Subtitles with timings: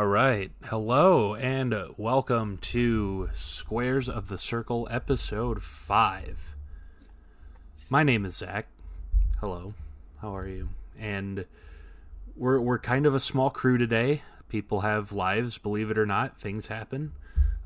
[0.00, 0.50] All right.
[0.64, 6.56] Hello and welcome to Squares of the Circle episode 5.
[7.90, 8.68] My name is Zack.
[9.40, 9.74] Hello.
[10.22, 10.70] How are you?
[10.98, 11.44] And
[12.34, 14.22] we're we're kind of a small crew today.
[14.48, 16.40] People have lives, believe it or not.
[16.40, 17.12] Things happen.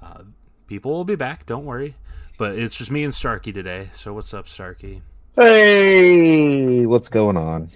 [0.02, 0.24] Uh,
[0.66, 1.94] people will be back, don't worry.
[2.36, 3.90] But it's just me and Starkey today.
[3.94, 5.02] So what's up, Starkey?
[5.36, 7.68] Hey, what's going on?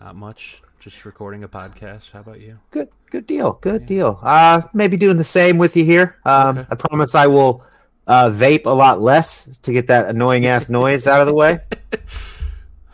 [0.00, 0.62] Not much.
[0.82, 2.10] Just recording a podcast.
[2.10, 2.58] How about you?
[2.72, 4.18] Good, good deal, good deal.
[4.20, 6.16] Uh, maybe doing the same with you here.
[6.24, 6.66] Um, Okay.
[6.72, 7.64] I promise I will
[8.08, 11.58] uh, vape a lot less to get that annoying ass noise out of the way.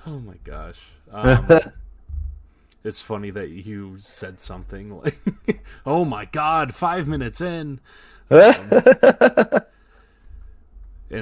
[0.06, 0.78] Oh my gosh.
[1.12, 1.46] Um,
[2.84, 5.18] it's funny that you said something like,
[5.84, 7.80] "Oh my god, five minutes in,"
[8.30, 9.66] and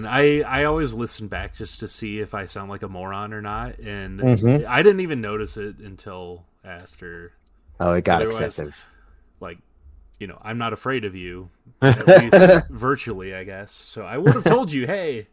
[0.06, 3.42] I I always listen back just to see if I sound like a moron or
[3.42, 4.64] not, and Mhm.
[4.66, 7.32] I didn't even notice it until after,
[7.80, 8.84] oh, it got Otherwise- excessive.
[9.40, 9.58] like,
[10.18, 11.50] you know, I'm not afraid of you,
[11.82, 13.72] at least virtually, I guess.
[13.72, 15.28] So I would have told you, hey,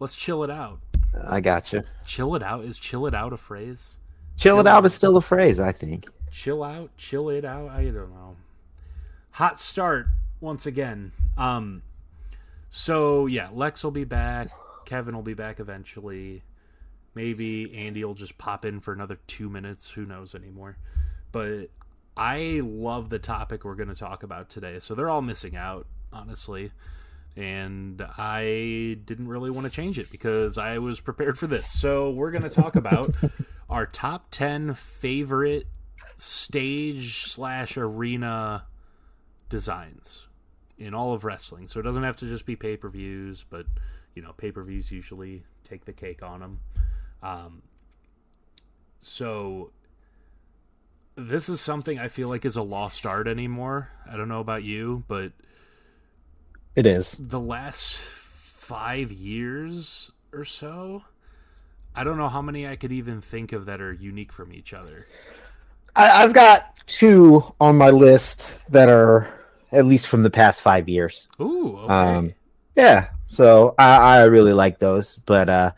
[0.00, 0.80] let's chill it out.
[1.28, 1.82] I got you.
[2.04, 3.96] Chill it out is chill it out a phrase?
[4.36, 6.06] Chill it out is still a phrase, I think.
[6.30, 7.70] chill out, chill it out.
[7.70, 8.36] I don't know.
[9.30, 10.06] Hot start
[10.40, 11.12] once again.
[11.38, 11.82] Um,
[12.70, 14.48] so yeah, Lex will be back.
[14.84, 16.42] Kevin will be back eventually.
[17.16, 19.88] Maybe Andy will just pop in for another two minutes.
[19.88, 20.76] Who knows anymore?
[21.32, 21.70] But
[22.14, 24.80] I love the topic we're going to talk about today.
[24.80, 26.72] So they're all missing out, honestly.
[27.34, 31.72] And I didn't really want to change it because I was prepared for this.
[31.72, 33.14] So we're going to talk about
[33.70, 35.66] our top 10 favorite
[36.18, 38.66] stage slash arena
[39.48, 40.26] designs
[40.76, 41.66] in all of wrestling.
[41.66, 43.64] So it doesn't have to just be pay per views, but
[44.14, 46.60] you know, pay per views usually take the cake on them.
[47.22, 47.62] Um,
[49.00, 49.70] so
[51.16, 53.90] this is something I feel like is a lost art anymore.
[54.10, 55.32] I don't know about you, but
[56.74, 57.16] It is.
[57.18, 61.02] the last five years or so,
[61.94, 64.74] I don't know how many I could even think of that are unique from each
[64.74, 65.06] other.
[65.94, 69.32] I, I've got two on my list that are
[69.72, 71.28] at least from the past five years.
[71.40, 71.92] Ooh, okay.
[71.92, 72.34] Um,
[72.76, 75.16] Yeah, so I, I really like those.
[75.24, 75.70] But uh,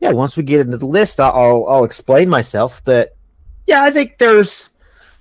[0.00, 2.82] yeah, once we get into the list, I'll, I'll explain myself.
[2.84, 3.16] But
[3.66, 4.70] yeah, I think there's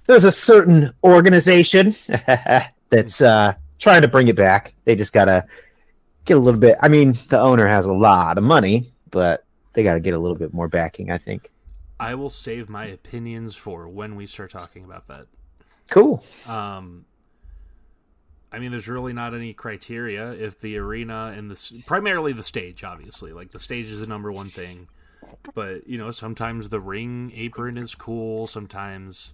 [0.06, 1.94] there's a certain organization
[2.89, 4.73] that's uh, trying to bring it back.
[4.85, 5.45] They just gotta
[6.25, 6.78] get a little bit.
[6.81, 10.19] I mean, the owner has a lot of money, but they got to get a
[10.19, 11.12] little bit more backing.
[11.12, 11.51] I think.
[12.00, 15.28] I will save my opinions for when we start talking about that.
[15.89, 16.23] Cool.
[16.47, 17.03] Um,
[18.52, 22.84] I mean, there's really not any criteria if the arena and the primarily the stage,
[22.84, 24.88] obviously, like the stage is the number one thing.
[25.54, 28.48] But you know, sometimes the ring apron is cool.
[28.48, 29.34] Sometimes,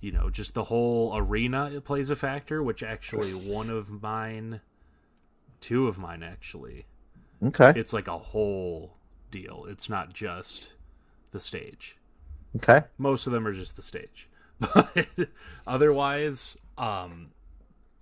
[0.00, 2.62] you know, just the whole arena it plays a factor.
[2.62, 4.60] Which actually, one of mine,
[5.60, 6.86] two of mine actually,
[7.42, 7.74] Okay.
[7.74, 8.94] it's like a whole
[9.30, 9.66] deal.
[9.68, 10.72] It's not just
[11.32, 11.96] the stage
[12.56, 12.84] Okay.
[12.98, 14.28] most of them are just the stage
[14.60, 15.08] but
[15.66, 17.30] otherwise um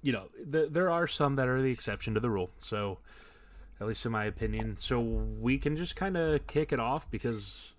[0.03, 2.51] you know th- there are some that are the exception to the rule.
[2.59, 2.99] So
[3.83, 4.77] at least in my opinion.
[4.77, 7.73] So we can just kind of kick it off because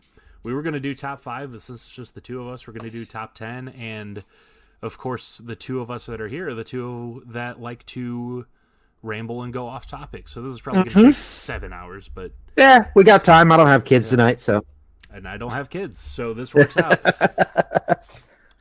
[0.43, 1.51] we were going to do top five.
[1.51, 2.67] This is just the two of us.
[2.67, 4.23] We're going to do top 10 and
[4.81, 8.45] of course the two of us that are here are the two that like to
[9.01, 10.27] ramble and go off topic.
[10.27, 11.07] So this is probably going to mm-hmm.
[11.07, 13.51] take seven hours but Yeah, we got time.
[13.53, 14.65] I don't have kids tonight, so.
[15.13, 16.97] and I don't have kids, so this works out.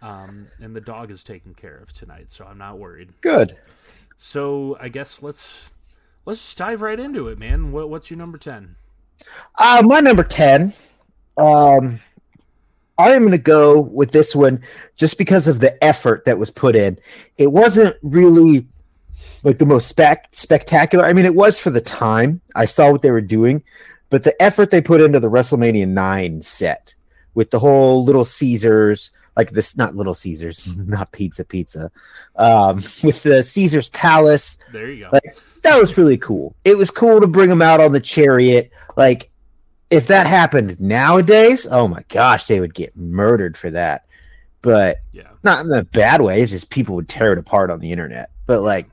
[0.03, 3.11] um, and the dog is taken care of tonight, so I'm not worried.
[3.23, 3.57] Good.
[4.17, 5.71] So I guess let's
[6.27, 7.73] let's just dive right into it, man.
[7.73, 8.77] What, what's your number ten?
[9.59, 10.73] Uh, my number 10.
[11.37, 11.99] Um,
[12.99, 14.61] I am going to go with this one
[14.97, 16.99] just because of the effort that was put in.
[17.39, 18.67] It wasn't really
[19.45, 21.05] like the most spec- spectacular.
[21.05, 22.41] I mean, it was for the time.
[22.55, 23.63] I saw what they were doing,
[24.11, 26.95] but the effort they put into the WrestleMania 9 set
[27.35, 31.91] with the whole Little Caesars, like this, not Little Caesars, not Pizza Pizza,
[32.37, 35.11] um, with the Caesars Palace, There you go.
[35.13, 36.55] Like- that was really cool.
[36.65, 38.71] It was cool to bring them out on the chariot.
[38.97, 39.31] Like,
[39.91, 44.07] if that happened nowadays, oh my gosh, they would get murdered for that.
[44.63, 46.41] But yeah, not in a bad way.
[46.41, 48.31] It's just people would tear it apart on the internet.
[48.47, 48.87] But like,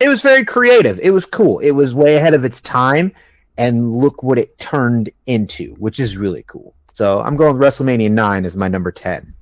[0.00, 0.98] it was very creative.
[1.00, 1.58] It was cool.
[1.58, 3.12] It was way ahead of its time,
[3.58, 6.74] and look what it turned into, which is really cool.
[6.94, 9.34] So I'm going with WrestleMania nine as my number ten.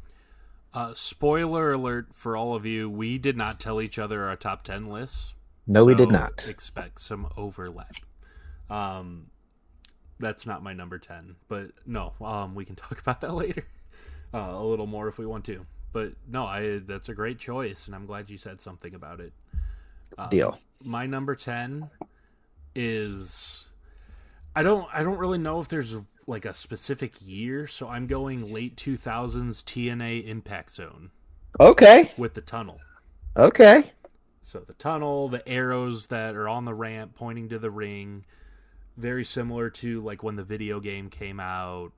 [0.76, 4.62] Uh, spoiler alert for all of you: we did not tell each other our top
[4.62, 5.32] ten lists.
[5.66, 6.46] No, we did not.
[6.46, 7.96] Expect some overlap.
[8.68, 9.30] Um,
[10.20, 13.66] that's not my number ten, but no, um, we can talk about that later,
[14.34, 15.64] uh, a little more if we want to.
[15.92, 19.32] but no, I that's a great choice, and I'm glad you said something about it.
[20.18, 20.58] Um, Deal.
[20.84, 21.88] My number ten
[22.74, 23.64] is
[24.54, 25.94] I don't I don't really know if there's
[26.26, 31.10] like a specific year, so I'm going late 2000s TNA Impact Zone
[31.60, 32.10] Okay.
[32.16, 32.80] with the tunnel.
[33.36, 33.92] Okay.
[34.42, 38.24] So the tunnel, the arrows that are on the ramp pointing to the ring,
[38.96, 41.92] very similar to like when the video game came out.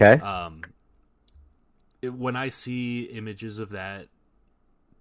[0.00, 0.24] Okay.
[0.24, 0.72] Um,
[2.02, 4.08] it, when I see images of that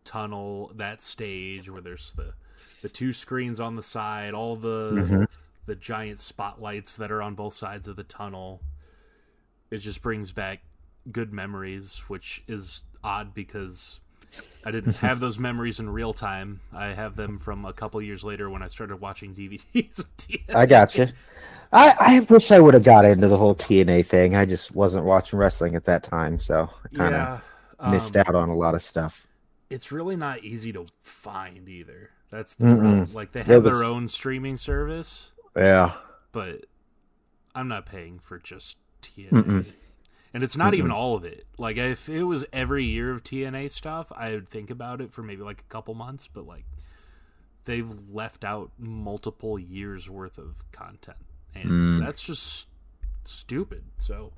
[0.03, 2.33] tunnel, that stage where there's the
[2.81, 5.27] the two screens on the side, all the Mhm.
[5.65, 8.61] the giant spotlights that are on both sides of the tunnel,
[9.71, 10.61] it just brings back
[11.11, 13.99] good memories, which is odd because
[14.65, 16.59] I didn't have those memories in real time.
[16.73, 20.05] I have them from a couple years later when I started watching DVDs.
[20.53, 21.07] I got you.
[21.73, 24.35] I, I wish I would have got into the whole TNA thing.
[24.35, 27.41] I just wasn't watching wrestling at that time, so I kind of
[27.81, 29.25] yeah, missed um, out on a lot of stuff.
[29.69, 32.09] It's really not easy to find either.
[32.29, 33.13] That's the problem.
[33.13, 35.93] like they have was- their own streaming service, Yeah.
[36.33, 36.65] but
[37.55, 39.29] I'm not paying for just TNA.
[39.31, 39.65] Mm-mm.
[40.33, 40.95] And it's not even Mm-mm.
[40.95, 41.45] all of it.
[41.57, 45.21] Like if it was every year of TNA stuff, I would think about it for
[45.23, 46.63] maybe like a couple months, but like
[47.65, 51.17] they've left out multiple years worth of content.
[51.53, 51.99] And Mm.
[51.99, 52.67] that's just
[53.25, 53.83] stupid.
[53.99, 54.31] So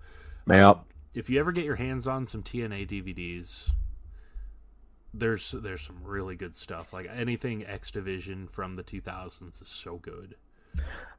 [0.47, 0.79] Yep.
[1.13, 3.69] if you ever get your hands on some TNA DVDs,
[5.13, 6.91] there's there's some really good stuff.
[6.91, 10.35] Like anything X Division from the 2000s is so good.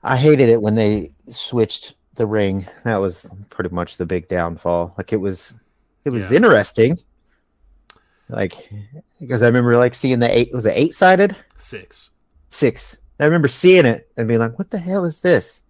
[0.02, 2.66] I hated it when they switched the ring.
[2.84, 4.94] That was pretty much the big downfall.
[4.98, 5.54] Like it was,
[6.04, 6.36] it was Yeah.
[6.38, 6.98] interesting.
[8.28, 8.70] Like
[9.20, 12.10] because I remember like seeing the eight was it eight sided Six.
[12.48, 12.96] six.
[13.20, 15.62] I remember seeing it and being like, "What the hell is this?"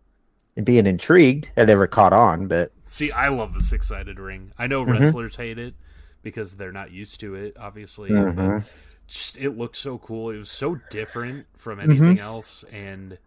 [0.56, 1.48] and being intrigued.
[1.56, 4.52] I never caught on, but See, I love the six sided ring.
[4.56, 5.00] I know Mhm.
[5.00, 5.74] wrestlers hate it
[6.22, 8.10] because they're not used to it, obviously.
[8.10, 8.36] Mhm.
[8.36, 8.62] But
[9.08, 10.30] just it looked so cool.
[10.30, 11.90] It was so different from Mm-hmm.
[11.90, 13.18] anything else, and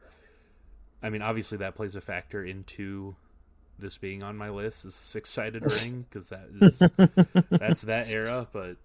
[1.02, 3.16] I mean, obviously that plays a factor into
[3.80, 6.80] this being on my list is six sided ring because that is
[7.50, 8.48] that's that era.
[8.52, 8.78] But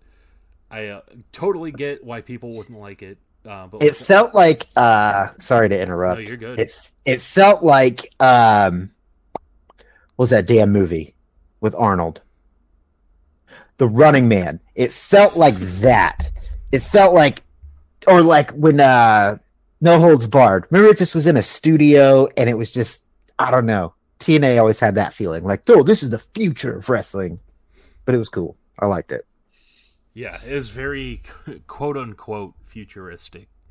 [0.71, 1.01] I uh,
[1.33, 3.19] totally get why people wouldn't like it.
[3.45, 6.21] Uh, but it felt like uh sorry to interrupt.
[6.21, 6.61] No, you're good.
[6.61, 8.91] It's it felt like um
[10.17, 11.15] what was that damn movie
[11.61, 12.21] with Arnold?
[13.79, 14.61] The Running Man.
[14.75, 16.31] It felt like that.
[16.71, 17.43] It felt like
[18.07, 19.39] or like when uh
[19.83, 20.67] No Holds Barred.
[20.71, 23.05] Remember it just was in a studio and it was just
[23.39, 23.95] I don't know.
[24.21, 27.41] TNA always had that feeling like, oh, this is the future of wrestling.
[28.05, 28.57] But it was cool.
[28.79, 29.27] I liked it.
[30.15, 31.23] yeah, it is very
[31.67, 33.49] quote unquote futuristic.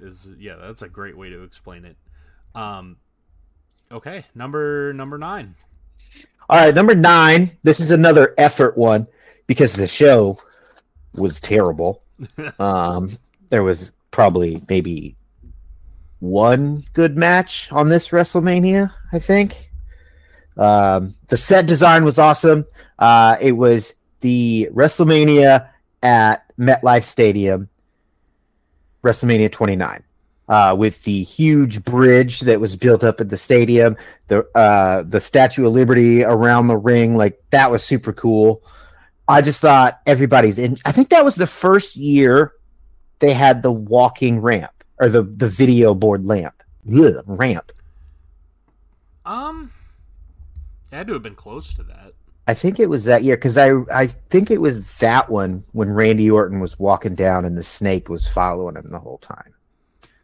[0.00, 1.96] is yeah, that's a great way to explain it.
[2.54, 2.96] Um,
[3.92, 5.54] okay, number number nine.
[6.50, 7.56] All right, number nine.
[7.62, 9.06] This is another effort one
[9.46, 10.38] because the show
[11.14, 12.02] was terrible.
[12.58, 13.10] um,
[13.50, 15.16] there was probably maybe
[16.20, 19.70] one good match on this WrestleMania, I think.
[20.56, 22.66] Um, the set design was awesome.
[22.98, 25.68] Uh, it was the WrestleMania
[26.02, 27.68] at MetLife Stadium,
[29.02, 30.02] WrestleMania 29,
[30.48, 33.96] uh, with the huge bridge that was built up at the stadium,
[34.28, 38.62] the uh, the Statue of Liberty around the ring, like that was super cool.
[39.28, 40.78] I just thought everybody's in.
[40.86, 42.52] I think that was the first year
[43.18, 47.72] they had the walking ramp or the the video board lamp Ugh, ramp.
[49.24, 49.72] Um,
[50.92, 52.12] it had to have been close to that.
[52.48, 55.90] I think it was that year because I I think it was that one when
[55.90, 59.52] Randy Orton was walking down and the snake was following him the whole time,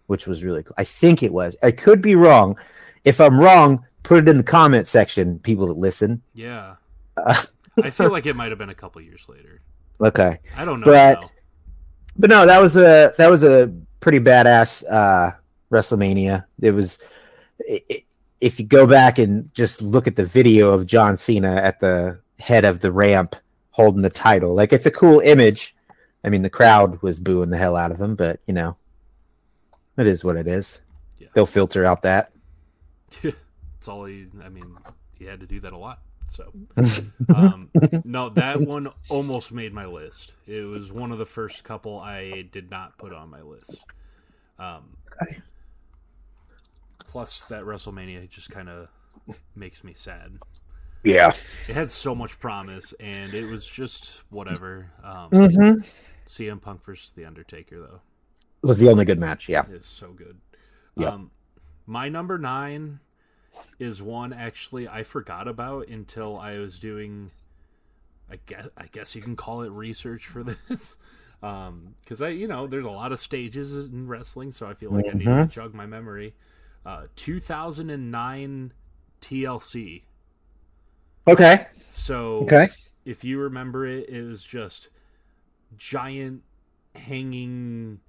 [0.06, 0.74] which was really cool.
[0.78, 1.56] I think it was.
[1.62, 2.56] I could be wrong.
[3.04, 5.40] If I'm wrong, put it in the comment section.
[5.40, 6.22] People that listen.
[6.32, 6.76] Yeah,
[7.16, 7.42] Uh,
[7.82, 9.60] I feel like it might have been a couple years later.
[10.00, 10.86] okay, I don't know.
[10.86, 11.32] But-.
[12.16, 15.30] But no, that was a that was a pretty badass uh,
[15.70, 16.44] WrestleMania.
[16.60, 16.98] It was.
[17.60, 18.04] It, it-
[18.40, 22.18] if you go back and just look at the video of John Cena at the
[22.40, 23.36] head of the ramp
[23.70, 25.76] holding the title, like it's a cool image.
[26.24, 28.76] I mean, the crowd was booing the hell out of him, but you know,
[29.96, 30.80] it is what it is.
[31.18, 31.28] Yeah.
[31.34, 32.32] They'll filter out that.
[33.22, 34.26] it's all he.
[34.44, 34.76] I mean,
[35.16, 36.00] he had to do that a lot.
[36.28, 36.52] So,
[37.34, 37.68] um,
[38.04, 40.32] no, that one almost made my list.
[40.46, 43.78] It was one of the first couple I did not put on my list.
[44.58, 45.40] Um, Okay.
[47.06, 48.88] Plus, that WrestleMania just kind of
[49.54, 50.38] makes me sad.
[51.04, 51.34] yeah.
[51.68, 54.90] It had so much promise, and it was just whatever.
[55.04, 55.80] Um, Mm-hmm.
[56.26, 58.00] CM Punk versus The Undertaker, though.
[58.62, 59.48] Was the only good match.
[59.48, 59.66] Yeah.
[59.68, 60.38] is so good.
[60.96, 61.12] Yep.
[61.12, 61.30] Um,
[61.86, 63.00] my number nine
[63.78, 67.32] is one actually I forgot about until I was doing
[68.30, 70.96] I guess I guess you can call it research for this.
[71.42, 74.92] Um, because I, you know, there's a lot of stages in wrestling, so I feel
[74.92, 75.48] like I need to Mhm.
[75.48, 76.34] jog my memory.
[76.86, 78.72] Uh, 2009
[79.20, 80.04] TLC.
[81.26, 81.66] Okay.
[81.90, 82.68] So Okay.
[83.04, 84.88] if you remember it, it was just
[85.78, 86.44] giant
[86.96, 88.00] hanging.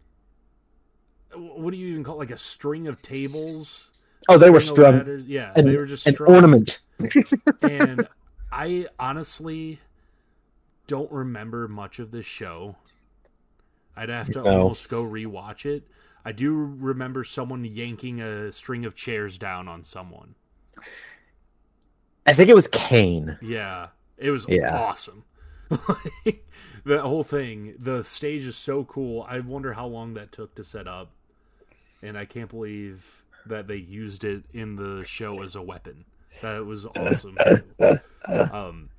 [1.35, 2.19] What do you even call it?
[2.19, 3.91] like a string of tables?
[4.29, 4.97] Oh, they were strung.
[4.97, 5.25] ladders?
[5.25, 6.33] Yeah, An, they were just an strung.
[6.35, 6.79] ornament.
[7.61, 8.07] and
[8.51, 9.79] I honestly
[10.87, 12.75] don't remember much of this show.
[13.95, 14.45] I'd have to No.
[14.63, 15.83] almost go rewatch it.
[16.25, 20.35] I do remember someone yanking a string of chairs down on someone.
[22.25, 23.37] I think it was Kane.
[23.41, 23.87] Yeah,
[24.17, 24.79] it was Yeah.
[24.79, 25.25] awesome.
[26.85, 29.25] The whole thing, the stage is so cool.
[29.29, 31.11] I wonder how long that took to set up,
[32.01, 36.05] and I can't believe that they used it in the show as a weapon.
[36.41, 37.37] That was awesome.
[38.27, 38.89] um,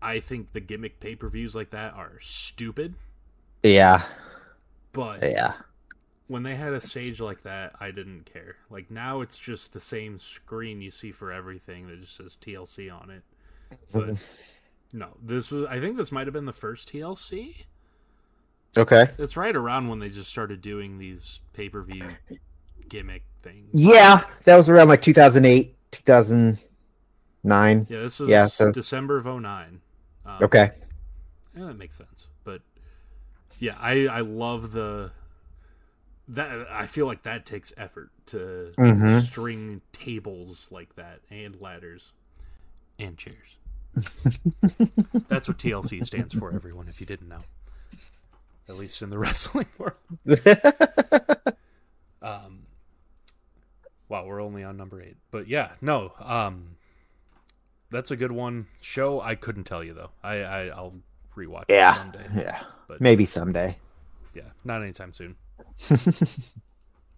[0.00, 2.94] I think the gimmick pay per views like that are stupid,
[3.62, 4.02] Yeah.
[4.92, 5.52] but Yeah.
[6.26, 8.56] when they had a stage like that, I didn't care.
[8.70, 12.90] Like now, it's just the same screen you see for everything that just says TLC
[12.90, 13.22] on it.
[13.92, 14.24] But
[14.92, 15.66] no, this was.
[15.66, 17.64] I think this might have been the first TLC.
[18.76, 19.06] Okay.
[19.18, 22.06] It's right around when they just started doing these pay per view
[22.92, 23.68] gimmick thing.
[23.72, 27.86] Yeah, that was around like 2008, 2009.
[27.88, 29.80] Yeah, this was Yeah, so- December of 09.
[30.26, 30.70] Um, Okay.
[31.56, 32.28] Yeah, that makes sense.
[32.44, 32.60] But
[33.58, 35.10] yeah, I I love the
[36.28, 39.22] that I feel like that takes effort to Mhm.
[39.22, 42.12] string tables like that and ladders
[42.98, 43.56] and chairs.
[45.28, 46.88] That's what TLC stands for, everyone.
[46.88, 47.42] If you didn't know,
[48.68, 49.96] at least in the wrestling world.
[52.22, 52.61] Um,
[54.12, 56.12] wow, we're only on number eight, but yeah, no.
[56.20, 56.76] Um,
[57.90, 58.66] that's a good one.
[58.82, 60.10] Show I couldn't tell you though.
[60.22, 60.94] I, I I'll
[61.34, 61.94] rewatch it yeah.
[61.94, 62.26] someday.
[62.36, 62.60] Yeah.
[62.88, 63.78] But Maybe someday.
[64.34, 65.36] yeah, not anytime soon.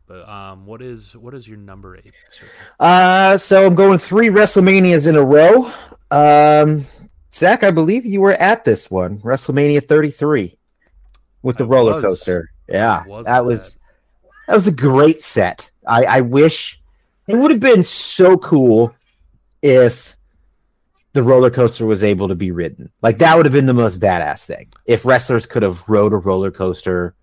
[0.07, 2.13] But um, what is what is your number eight?
[2.29, 2.45] Sir?
[2.79, 5.71] uh, so I'm going three WrestleManias in a row.
[6.11, 6.85] Um,
[7.33, 10.59] Zack, I believe you were at this one, WrestleMania 33,
[11.43, 12.03] with the I roller was.
[12.03, 12.51] coaster.
[12.69, 13.79] Yeah, was that at was
[14.47, 15.71] that was a great set.
[15.87, 16.83] I, I wish
[17.27, 18.95] it would have been so cool
[19.63, 20.17] if
[21.13, 22.91] the roller coaster was able to be ridden.
[23.03, 24.69] Like that would have been the most badass thing.
[24.87, 27.15] If wrestlers could have rode a roller coaster,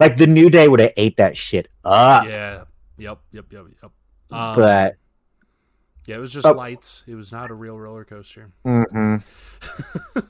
[0.00, 2.26] like the New Day would have ate that shit up.
[2.26, 2.64] Yeah.
[2.98, 3.18] Yep.
[3.32, 3.44] Yep.
[3.52, 3.64] Yep.
[3.82, 3.90] Yep.
[4.32, 4.96] Um, But
[6.06, 6.52] yeah, it was just Oh.
[6.52, 7.04] lights.
[7.06, 8.50] It was not a real roller coaster.
[8.66, 9.22] mhm.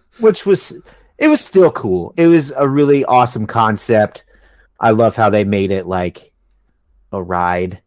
[0.19, 0.83] which was
[1.19, 2.12] it was still cool.
[2.16, 4.25] It was a really awesome concept.
[4.81, 6.33] I love how they made it like
[7.12, 7.81] a ride.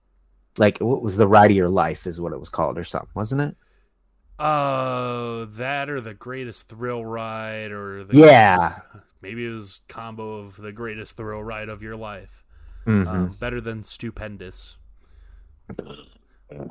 [0.60, 3.12] Like what was the ride of your life is what it was called or something,
[3.14, 3.56] wasn't it?
[4.40, 8.80] Uh, that or the greatest thrill ride, or the Yeah.
[9.22, 12.44] maybe it was combo of the greatest thrill ride of your life.
[12.86, 13.08] Mhm.
[13.08, 14.78] Um, better than stupendous.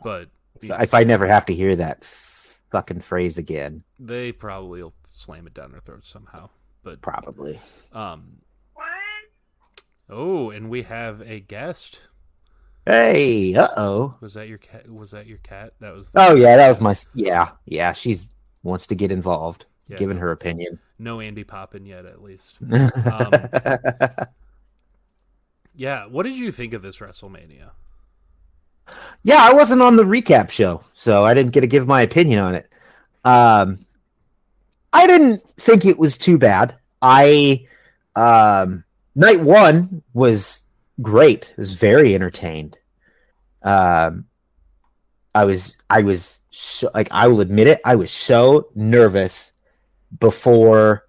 [0.02, 0.28] But
[0.62, 2.04] So if I never have to hear that
[2.70, 6.48] fucking phrase again, they probably will slam it down their throats somehow.
[6.82, 7.60] But probably.
[7.92, 8.38] um,
[10.08, 12.00] oh, and we have a guest.
[12.86, 14.14] Hey, uh oh.
[14.20, 14.88] Was that your cat?
[14.88, 15.72] Was that your cat?
[15.80, 16.08] That was.
[16.14, 17.92] Oh yeah, that was my yeah yeah.
[17.92, 18.26] She's
[18.62, 20.78] wants to get involved, yeah, giving her opinion.
[20.98, 22.54] no Andy Poppin yet, at least.
[23.12, 23.30] Um,
[25.74, 26.06] Yeah.
[26.06, 27.70] What did you think of this WrestleMania?
[29.24, 32.38] yeah, I wasn't on the recap show, so I didn't get to give my opinion
[32.38, 32.68] on it.
[33.24, 33.80] Um,
[34.92, 36.74] I didn't think it was too bad.
[37.02, 37.66] I
[38.14, 40.62] um, night one was
[41.02, 41.52] great.
[41.56, 42.78] I was very entertained.
[43.62, 44.26] Um,
[45.34, 47.80] I was I was so, like I will admit it.
[47.84, 49.52] I was so nervous
[50.18, 51.06] before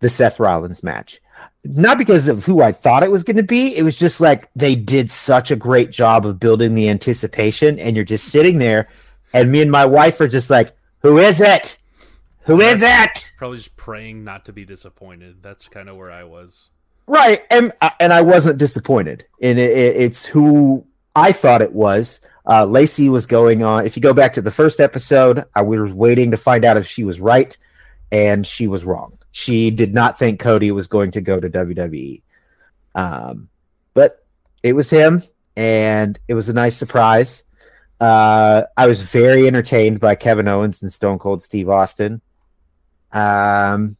[0.00, 1.20] the Seth Rollins match.
[1.64, 3.76] Not because of who I thought it was going to be.
[3.76, 7.94] It was just like they did such a great job of building the anticipation, and
[7.94, 8.88] you're just sitting there,
[9.34, 11.78] and me and my wife are just like, "Who is it?
[12.44, 15.42] Who is it?" Probably just praying not to be disappointed.
[15.42, 16.70] That's kind of where I was.
[17.06, 22.20] Right, and and I wasn't disappointed, and it, it, it's who I thought it was.
[22.46, 23.86] Uh, Lacey was going on.
[23.86, 26.86] If you go back to the first episode, I was waiting to find out if
[26.86, 27.56] she was right,
[28.10, 29.18] and she was wrong.
[29.32, 32.22] She did not think Cody was going to go to WWE,
[32.94, 33.48] um,
[33.94, 34.24] but
[34.62, 35.22] it was him,
[35.56, 37.44] and it was a nice surprise.
[38.00, 42.20] Uh, I was very entertained by Kevin Owens and Stone Cold Steve Austin.
[43.12, 43.96] Um,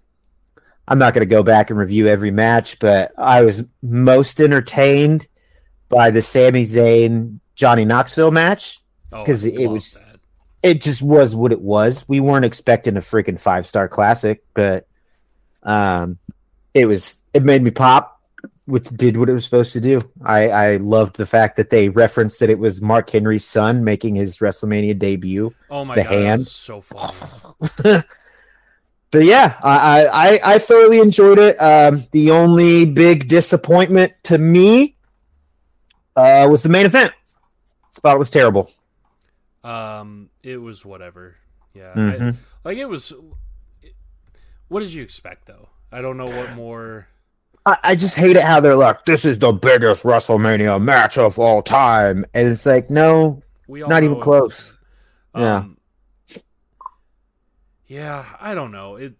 [0.89, 5.27] I'm not going to go back and review every match, but I was most entertained
[5.89, 10.19] by the Sami Zayn Johnny Knoxville match because I it was- that.
[10.63, 12.07] it just was what it was.
[12.09, 14.87] We weren't expecting a freaking five star classic, but
[15.63, 16.19] um,
[16.75, 18.21] it was it made me pop,
[18.65, 20.01] which did what it was supposed to do.
[20.25, 24.17] I I loved the fact that they referenced that it was Mark Henry's son making
[24.17, 25.55] his WrestleMania debut.
[25.71, 26.47] Oh my The god, hand.
[26.49, 28.03] so funny.
[29.13, 31.57] but yeah, I, I I thoroughly enjoyed it.
[31.63, 34.97] Um, the only big disappointment to me
[36.17, 37.13] uh, was the main event.
[37.97, 38.71] I thought it was terrible.
[39.63, 41.37] Um, it was whatever.
[41.75, 42.35] Yeah, Mhm.
[42.35, 43.13] I, like it was.
[44.69, 45.69] What did you expect though?
[45.93, 47.07] I don't know what more.
[47.65, 51.39] I, I just hate it how they're like, this is the biggest WrestleMania match of
[51.39, 54.77] all time, and it's like, no, We all Not even close.
[55.33, 55.69] wasn't.
[55.69, 55.82] Yeah.
[57.93, 59.13] Yeah, I don't know it.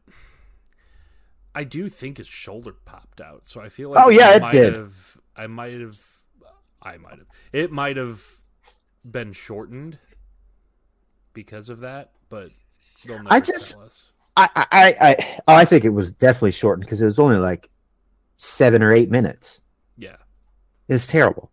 [1.55, 4.53] I do think his shoulder popped out, so I feel like Oh, yeah, it might
[4.53, 4.73] did.
[4.73, 5.99] Have, I might have.
[6.81, 7.27] I might have.
[7.53, 8.25] It might have
[9.11, 9.99] been shortened
[11.35, 12.49] because of that, but
[13.27, 13.77] I just-.
[14.39, 15.17] I I I, I,
[15.49, 17.69] oh, I think it was definitely shortened because it was only like
[18.39, 19.61] seven or eight minutes.
[19.99, 20.17] Yeah.
[20.89, 21.51] It's terrible.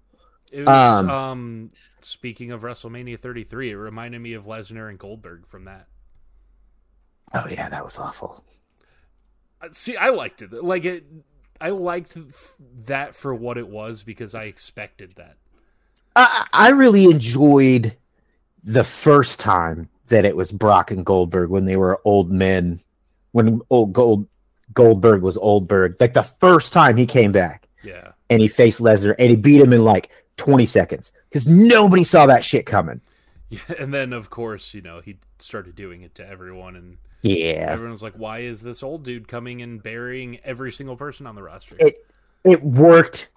[0.53, 5.45] It was, Um, um, speaking of WrestleMania 33, it reminded me of Lesnar and Goldberg
[5.47, 5.87] from that.
[7.33, 8.43] Oh yeah, that was awful.
[9.61, 10.51] Uh, See, I liked it.
[10.51, 11.05] Like it,
[11.61, 12.17] I liked
[12.85, 15.37] that for what it was because I expected that.
[16.15, 17.95] I, I really enjoyed
[18.63, 22.79] the first time that it was Brock and Goldberg when they were old men,
[23.31, 24.27] when old Gold
[24.73, 25.95] Goldberg was Oldberg.
[25.99, 29.61] Like the first time he came back Yeah, and he faced Lesnar and he beat
[29.61, 33.01] him in like 20 seconds because nobody saw that shit coming.
[33.49, 33.59] yeah.
[33.77, 37.91] And then of course, you know, he started doing it to everyone, and Yeah, everyone
[37.91, 41.43] was like, "Why is this old dude coming and burying every single person on the
[41.43, 42.05] roster?" It-
[42.45, 43.31] it worked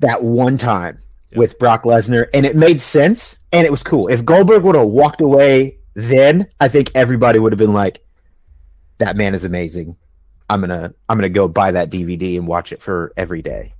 [0.00, 0.98] that one time
[1.30, 1.38] Yeah.
[1.40, 4.08] with Brock Lesnar and it made sense and it was cool.
[4.08, 8.00] If Goldberg would have walked away then, I think everybody would have been like,
[8.98, 9.96] that man is amazing.
[10.48, 13.74] I'm gonna I'm gonna go buy that DVD and watch it for every day.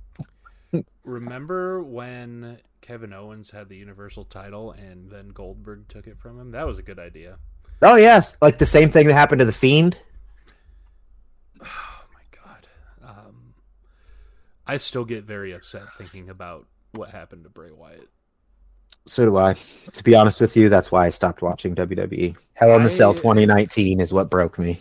[1.03, 6.51] Remember when Kevin Owens had the Universal title and then Goldberg took it from him?
[6.51, 7.39] That was a good idea.
[7.81, 9.97] Oh yes, like the same thing that happened to the Fiend.
[11.61, 12.67] Oh my god.
[13.03, 13.53] Um,
[14.67, 18.09] I still get very upset thinking about what happened to Bray Wyatt.
[19.05, 19.53] So do I.
[19.53, 22.37] To be honest with you, that's why I stopped watching WWE.
[22.53, 24.79] Hell in the Cell 2019 is what broke me.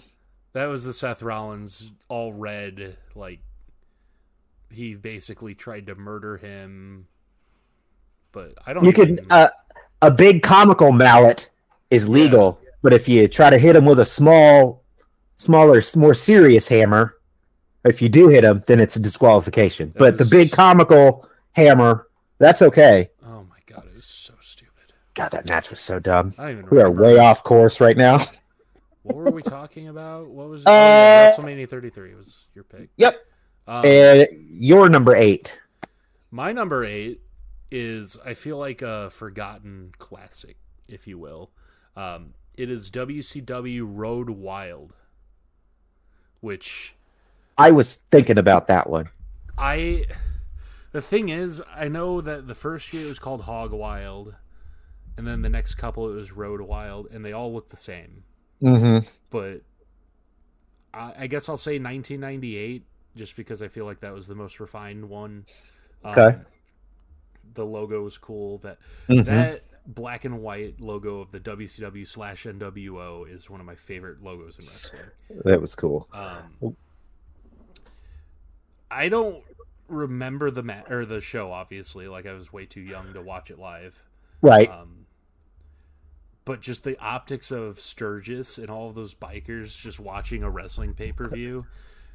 [0.53, 3.41] That was the Seth Rollins all red, like
[4.71, 7.07] he basically tried to murder him.
[8.33, 8.85] But I don't.
[8.85, 9.49] You even, could uh,
[10.03, 11.49] a big comical mallet
[11.91, 14.85] is legal, but if you try to hit him with a small,
[15.37, 17.17] smaller, more serious hammer,
[17.85, 19.91] if you do hit him, then it's a disqualification.
[19.93, 23.09] That but the big comical hammer, that's okay.
[23.25, 24.93] Oh my god, it was so stupid.
[25.15, 26.33] God, that match was so dumb.
[26.71, 28.21] We are way off course right now.
[29.03, 30.29] What were we talking about?
[30.29, 30.63] What was?
[30.67, 32.91] Uh, WrestleMania 33 was your pick.
[32.99, 33.17] Yep.
[33.67, 35.59] Um, And you're number eight.
[36.31, 37.21] My number eight
[37.71, 40.57] is I feel like a forgotten classic,
[40.89, 41.51] if you will.
[41.97, 44.93] Um, it is WCW Road Wild,
[46.41, 46.95] which
[47.59, 49.11] I was thinking about that one.
[49.57, 50.07] I.
[50.93, 54.37] The thing is, I know that the first year it was called Hog Wild,
[55.17, 58.25] and then the next couple it was Road Wild, and they all look the same.
[58.63, 59.07] Mm-hmm.
[59.31, 59.63] But
[60.95, 62.85] I, I guess I'll say 1998,
[63.17, 65.47] just because I feel like that was the most refined one.
[66.05, 66.39] Um, Okay.
[67.55, 68.59] The logo was cool.
[68.59, 69.25] That Mhm.
[69.25, 74.23] that black and white logo of the WCW slash NWO is one of my favorite
[74.23, 75.03] logos in wrestling.
[75.45, 76.07] That was cool.
[76.13, 76.77] Um,
[78.91, 79.43] I don't
[79.89, 81.51] remember the ma- or the show.
[81.51, 84.03] Obviously, like I was way too young to watch it live.
[84.43, 84.71] Right.
[84.71, 85.07] Um,
[86.45, 90.95] but just the optics of Sturgis and all of those bikers just watching a wrestling
[90.95, 91.67] pay per view.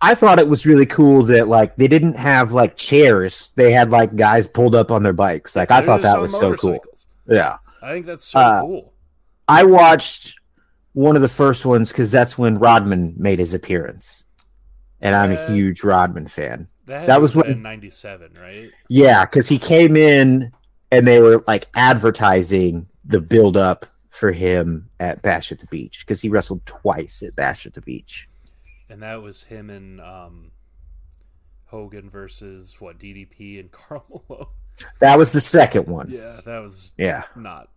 [0.02, 3.92] I thought it was really cool that like they didn't have like chairs; they had
[3.92, 5.56] like guys pulled up on their bikes.
[5.56, 6.84] Like I thought that was so cool.
[7.28, 8.94] Yeah, I think that's so Uh, cool.
[9.48, 10.36] I watched
[10.94, 14.24] one of the first ones because that's when Rodman made his appearance,
[15.02, 16.68] and I'm a Uh, huge Rodman fan.
[16.86, 18.72] That, that was when- in '97, right?
[18.90, 20.52] Yeah, because he came in
[20.92, 26.06] and they were like advertising the build up for him at Bash at the Beach
[26.06, 28.30] because he wrestled twice at Bash at the Beach.
[28.90, 30.52] And that was him and um,
[31.66, 34.48] Hogan versus what DDP and Karl Malone.
[35.00, 36.10] That was the second one.
[36.10, 37.24] Yeah, that was Yeah.
[37.36, 37.70] not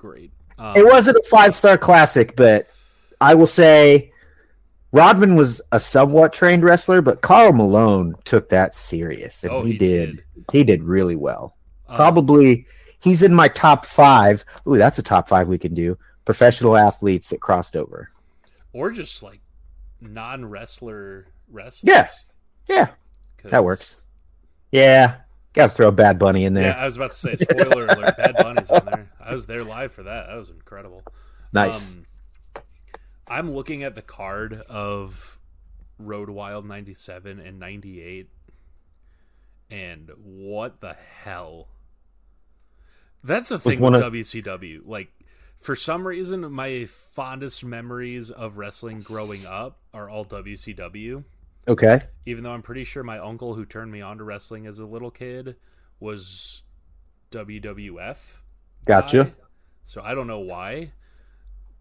[0.00, 0.32] great.
[0.58, 2.68] Um, It wasn't a five star classic, but
[3.20, 4.12] I will say
[4.92, 9.72] Rodman was a somewhat trained wrestler, but Karl Malone took that serious, and Oh, he,
[9.72, 10.16] he did.
[10.16, 10.24] did.
[10.52, 11.56] He did really well.
[11.88, 12.66] um, Probably
[13.00, 14.44] he's in my top five.
[14.66, 15.96] Ooh, that's a top five we can do.
[16.24, 18.10] professional athletes that crossed over.
[18.72, 19.40] or just like
[20.00, 21.88] non wrestler wrestlers.
[21.92, 22.08] Yeah.
[22.68, 22.88] Yeah,
[23.50, 23.96] that works.
[24.70, 25.16] Yeah,
[25.54, 26.68] got to throw a Bad Bunny in there.
[26.68, 28.16] Yeah, I was about to say spoiler alert.
[28.16, 29.10] Bad Bunny's on there.
[29.20, 30.26] I was there live for that.
[30.28, 31.02] That was incredible.
[31.52, 31.92] nice.
[31.94, 32.06] Um,
[33.26, 35.38] I'm looking at the card of
[35.98, 38.28] Road Wild 97 and 98
[39.70, 41.68] and what the hell?
[43.22, 44.80] That's the thing with of- WCW.
[44.84, 45.10] Like
[45.58, 51.24] for some reason my fondest memories of wrestling growing up are all WCW.
[51.68, 52.00] Okay.
[52.26, 54.86] Even though I'm pretty sure my uncle who turned me on to wrestling as a
[54.86, 55.56] little kid
[55.98, 56.62] was
[57.30, 58.16] WWF
[58.84, 59.24] Gotcha.
[59.24, 59.32] guy,
[59.84, 60.92] So I don't know why,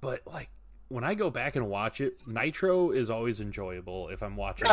[0.02, 0.50] but like
[0.90, 4.68] when I go back and watch it, Nitro is always enjoyable if I'm watching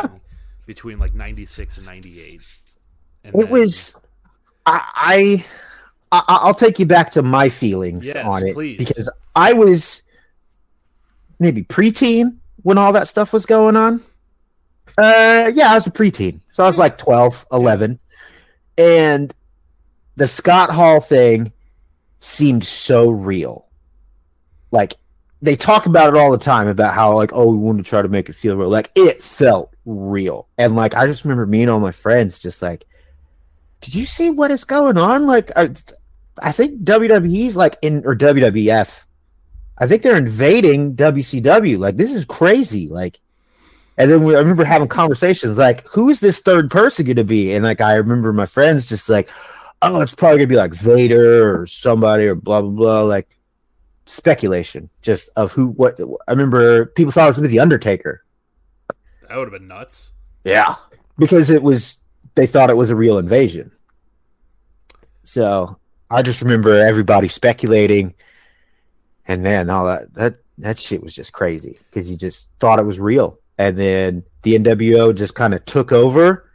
[0.65, 2.41] between like 96 and 98.
[3.23, 3.95] And It then- was.
[4.65, 5.45] I, I
[6.11, 8.77] I- I'll take you back to my feelings Yes, on it please.
[8.77, 10.03] because I was
[11.39, 14.01] maybe preteen when all that stuff was going on.
[14.97, 17.99] Uh, yeah, I was a preteen, so I was like 12, 11.
[18.77, 19.33] and
[20.15, 21.51] the Scott Hall thing
[22.19, 23.67] seemed so real.
[24.71, 24.95] Like
[25.41, 28.01] they talk about it all the time about how like oh we want to try
[28.01, 28.69] to make it feel real.
[28.69, 32.61] Like it felt real, and like I just remember me and all my friends just
[32.63, 32.85] like,
[33.81, 35.27] did you see what is going on?
[35.27, 35.69] Like I,
[36.41, 39.05] I think WWE's like in or WWF.
[39.77, 41.77] I think they're invading WCW.
[41.77, 42.87] Like this is crazy.
[42.87, 43.19] Like,
[43.97, 47.23] and then we, I remember having conversations like, who is this third person going to
[47.23, 47.53] be?
[47.53, 49.29] And like I remember my friends just like,
[49.81, 53.01] oh, it's probably going to be like Vader or somebody or blah blah blah.
[53.01, 53.27] Like
[54.05, 55.99] speculation just of who what.
[56.27, 58.23] I remember people thought it was going to be the Undertaker.
[59.27, 60.11] that would have been nuts.
[60.43, 60.75] Yeah,
[61.17, 62.03] because it was
[62.35, 63.71] they thought it was a real invasion.
[65.23, 65.75] So
[66.09, 68.13] I just remember everybody speculating,
[69.27, 72.85] and man, all that that that shit was just crazy because you just thought it
[72.85, 76.49] was real, and then the NWO just kind of took over,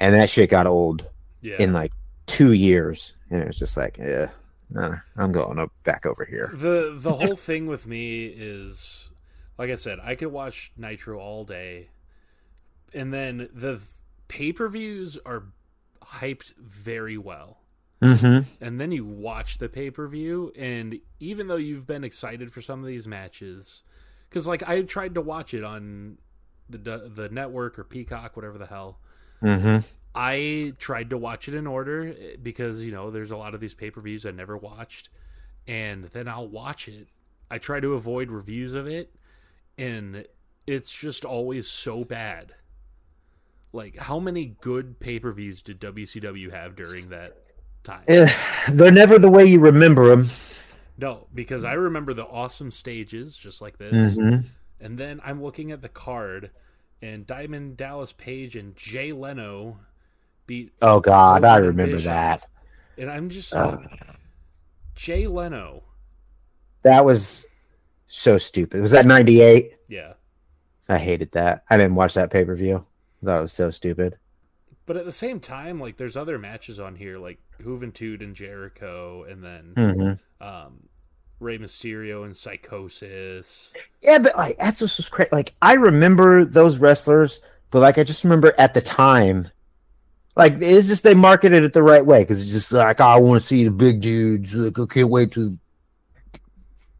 [0.00, 1.06] and that shit got old
[1.40, 1.56] Yeah.
[1.58, 1.92] in like
[2.26, 4.28] two years, and it was just like, yeah,
[4.70, 6.50] nah, I'm going up back over here.
[6.54, 9.08] the the whole thing with me is
[9.56, 11.88] like I said, I could watch Nitro all day,
[12.94, 13.80] and then the
[14.28, 15.44] pay per views are
[16.02, 17.58] hyped very well.
[18.00, 18.64] Mm-hmm.
[18.64, 22.62] And then you watch the pay per view, and even though you've been excited for
[22.62, 23.82] some of these matches,
[24.28, 26.18] because like I tried to watch it on
[26.68, 28.98] the the network or Peacock, whatever the hell,
[29.42, 29.78] Mm-hmm.
[30.14, 33.60] I tried to watch it in order eh, because you know there's a lot of
[33.60, 35.08] these pay per views I never watched,
[35.66, 37.08] and then I'll watch it.
[37.50, 39.14] I try to avoid reviews of it,
[39.78, 40.26] and
[40.66, 42.54] it's just always so bad.
[43.72, 47.36] Like, how many good pay per views did WCW have during that
[47.84, 48.08] time?
[48.08, 48.26] Eh,
[48.70, 50.26] They're never the way you remember them.
[50.98, 54.46] No, because I remember the awesome stages just like this, Mm-hmm.
[54.80, 56.50] and then I'm looking at the card,
[57.00, 59.78] and Diamond Dallas Page and Jay Leno
[60.46, 62.40] beat Oh God, I remember Bischoff.
[62.40, 62.46] that.
[62.98, 63.78] And I'm just Ugh.
[64.96, 65.84] Jay Leno.
[66.82, 67.46] That was
[68.08, 68.80] so stupid.
[68.80, 69.76] Was that 98?
[69.88, 70.14] Yeah.
[70.88, 71.64] I hated that.
[71.70, 72.84] I didn't watch that pay per view.
[73.22, 74.16] I thought it was so stupid.
[74.86, 79.24] But at the same time, like there's other matches on here, like Juventud and Jericho,
[79.24, 80.88] and then hmm um,
[81.40, 83.74] Rey Mysterio and Psicosis.
[84.02, 85.28] Yeah, but like that's what was crazy.
[85.32, 87.40] Like I remember those wrestlers,
[87.70, 89.48] but like I just remember at the time,
[90.36, 93.16] like it's just they marketed it the right way because it's just like oh, I
[93.18, 94.54] want to see the big dudes.
[94.54, 95.58] Like I can't wait to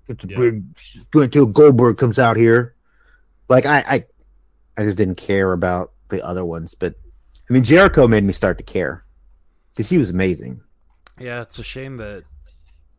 [0.06, 0.50] get the Yeah.
[0.50, 0.64] big
[1.14, 2.74] until Goldberg comes out here.
[3.48, 4.06] Like I, I,
[4.78, 6.94] I just didn't care about the other ones, but
[7.50, 9.04] I mean Jericho made me start to care
[9.78, 10.60] because he was amazing.
[11.20, 12.24] Yeah, it's a shame that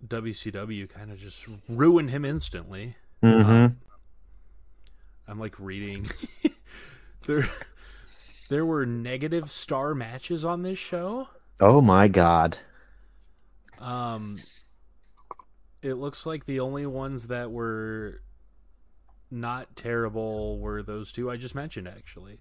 [0.08, 2.96] WCW kind of just ruined him instantly.
[3.22, 3.74] Mm-hmm.
[5.28, 6.10] I'm like reading
[7.28, 7.50] there.
[8.48, 11.28] There were negative star matches on this show.
[11.60, 12.60] Oh my god.
[13.82, 14.38] Um,
[15.82, 18.22] it looks like the only ones that were
[19.30, 21.90] not terrible were those two I just mentioned.
[21.90, 22.40] Actually,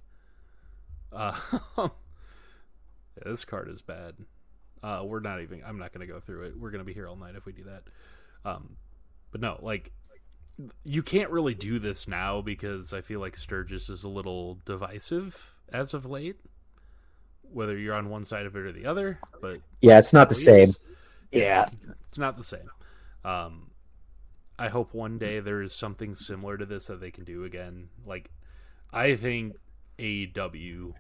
[1.13, 1.37] uh,
[3.25, 4.15] yeah, this card is bad.
[4.83, 5.63] Uh, we're not even.
[5.67, 6.59] I'm not going to go through it.
[6.59, 7.83] We're going to be here all night if we do that.
[8.45, 8.77] Um,
[9.33, 9.93] but no, like
[10.85, 15.55] you can't really do this now because I feel like Sturgis is a little divisive
[15.73, 16.37] as of late.
[17.51, 20.35] Whether you're on one side of it or the other, but Yeah, it's not the
[20.35, 20.75] same.
[21.33, 21.67] Yeah.
[22.09, 22.71] it's not the same.
[23.25, 23.71] Um,
[24.59, 27.89] I hope one day there is something similar to this that they can do again.
[28.05, 28.31] Like,
[28.93, 29.57] I think
[29.99, 30.93] AEW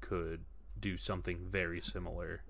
[0.00, 0.44] could
[0.80, 2.42] do something very similar,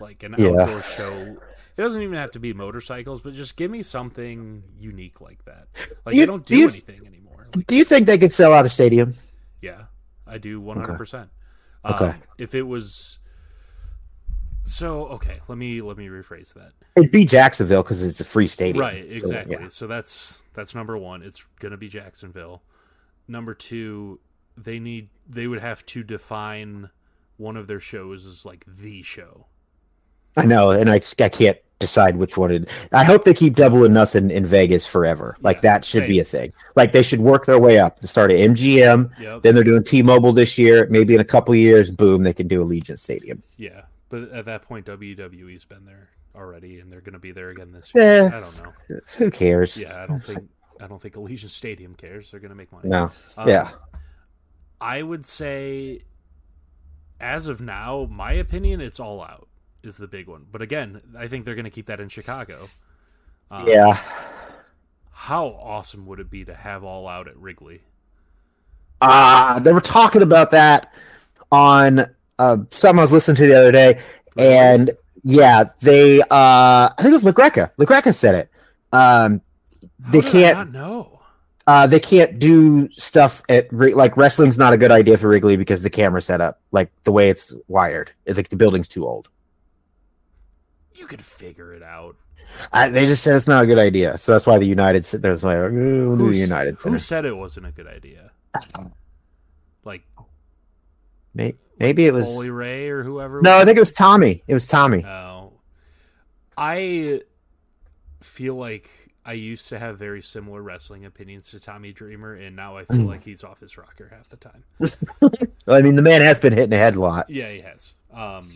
[0.00, 0.50] like an Yeah.
[0.60, 1.36] outdoor show.
[1.76, 5.68] It doesn't even have to be motorcycles, but just give me something unique like that.
[6.04, 7.48] Like You- they don't do you- anything anymore.
[7.54, 9.14] Like, Do you think they could sell out a stadium?
[9.60, 9.84] yeah,
[10.26, 11.30] I do one hundred percent.
[11.84, 12.06] Okay.
[12.10, 13.18] Um, If it was
[14.64, 16.72] so, okay, let me let me rephrase that.
[16.96, 18.82] It'd be Jacksonville because it's a free stadium.
[18.82, 19.56] Right, So, exactly.
[19.60, 19.68] yeah.
[19.68, 21.22] So that's that's number one.
[21.22, 22.62] It's gonna be Jacksonville.
[23.26, 24.20] Number two,
[24.64, 26.90] they need they would have to define
[27.36, 29.46] one of their shows as like the show.
[30.36, 32.88] I know, and I, I can't decide which one it.
[32.92, 35.36] I hope they keep double or nothing in Vegas forever.
[35.40, 36.52] Like Yeah, that should be a thing.
[36.76, 37.98] Like they should work their way up.
[38.00, 39.42] To start at MGM, Yep.
[39.42, 40.86] then they're doing T-Mobile this year.
[40.90, 43.42] Maybe in a couple years, boom, they can do Allegiant Stadium.
[43.56, 47.50] Yeah, but at that point, WWE's been there already, and they're going to be there
[47.50, 48.04] again this year.
[48.04, 48.26] Eh.
[48.26, 49.00] I don't know.
[49.16, 49.76] Who cares?
[49.76, 50.48] Yeah, I don't think
[50.80, 52.30] I don't think Allegiant Stadium cares.
[52.30, 52.88] They're going to make money.
[52.88, 53.10] No.
[53.36, 53.70] Um, yeah.
[54.80, 56.02] I would say,
[57.20, 59.48] as of now, my opinion, it's all out
[59.82, 60.46] is the big one.
[60.50, 62.68] But again, I think they're going to keep that in Chicago.
[63.50, 64.00] Um, Yeah.
[65.12, 67.82] How awesome would it be to have all out at Wrigley?
[69.02, 70.92] Uh, they were talking about that
[71.52, 72.00] on
[72.38, 74.00] uh, something I was listening to the other day,
[74.38, 74.90] and
[75.22, 76.20] yeah, they.
[76.22, 77.70] Uh, I think it was LaGreca.
[77.76, 78.50] LaGreca said it.
[78.92, 79.42] Um,
[80.08, 80.56] they can't.
[80.56, 81.19] not know.
[81.66, 85.82] Uh, they can't do stuff at like wrestling's not a good idea for Wrigley because
[85.82, 89.28] the camera setup, like the way it's wired, like the building's too old.
[90.94, 92.16] You could figure it out.
[92.72, 95.04] I, they just said it's not a good idea, so that's why the United.
[95.04, 98.32] There's we'll the United Who said it wasn't a good idea?
[99.84, 100.02] Like
[101.34, 102.26] May- Maybe it was.
[102.26, 103.40] Bully Ray or whoever.
[103.40, 104.42] No, I think it was Tommy.
[104.46, 105.04] It was Tommy.
[105.04, 105.52] Oh,
[106.56, 107.22] I
[108.20, 108.90] feel like
[109.24, 112.96] I used to have very similar wrestling opinions to Tommy Dreamer, and now I Mm.
[112.96, 114.64] feel like he's off his rocker half the time.
[115.68, 117.28] I mean, the man has been hitting the head a lot.
[117.28, 117.94] Yeah, he has.
[118.12, 118.50] Um,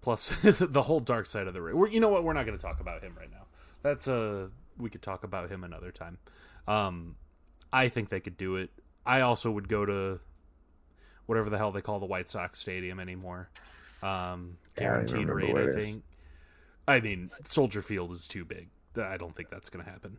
[0.00, 1.76] plus the whole dark side of the ring.
[1.76, 2.24] We're, you know what?
[2.24, 3.46] We're not going to talk about him right now.
[3.82, 6.18] That's a we could talk about him another time.
[6.66, 7.16] Um,
[7.72, 8.70] I think they could do it.
[9.06, 10.20] I also would go to
[11.26, 13.48] whatever the hell they call the White Sox Stadium anymore.
[14.02, 16.02] Um, Yeah, I guaranteed rate, I think.
[16.88, 18.68] I mean, Soldier Field is too big.
[19.00, 20.18] I don't think that's going to happen.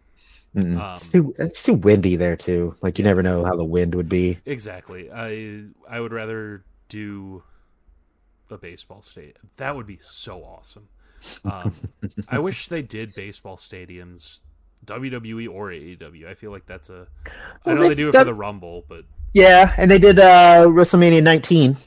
[0.55, 2.75] Um, it's too it's too windy there too.
[2.81, 4.37] Like you never know how the wind would be.
[4.45, 5.11] Exactly.
[5.11, 7.43] I I would rather do
[8.49, 9.49] a baseball stadium.
[9.57, 10.87] That would be so awesome.
[11.45, 11.73] Um,
[12.29, 14.39] I wish they did baseball stadiums,
[14.85, 16.27] WWE or AEW.
[16.27, 17.07] I feel like that's a.
[17.25, 17.31] I
[17.65, 20.19] Well, know they- they do it that- for the Rumble, but Yeah, and they did
[20.19, 21.77] uh WrestleMania 19.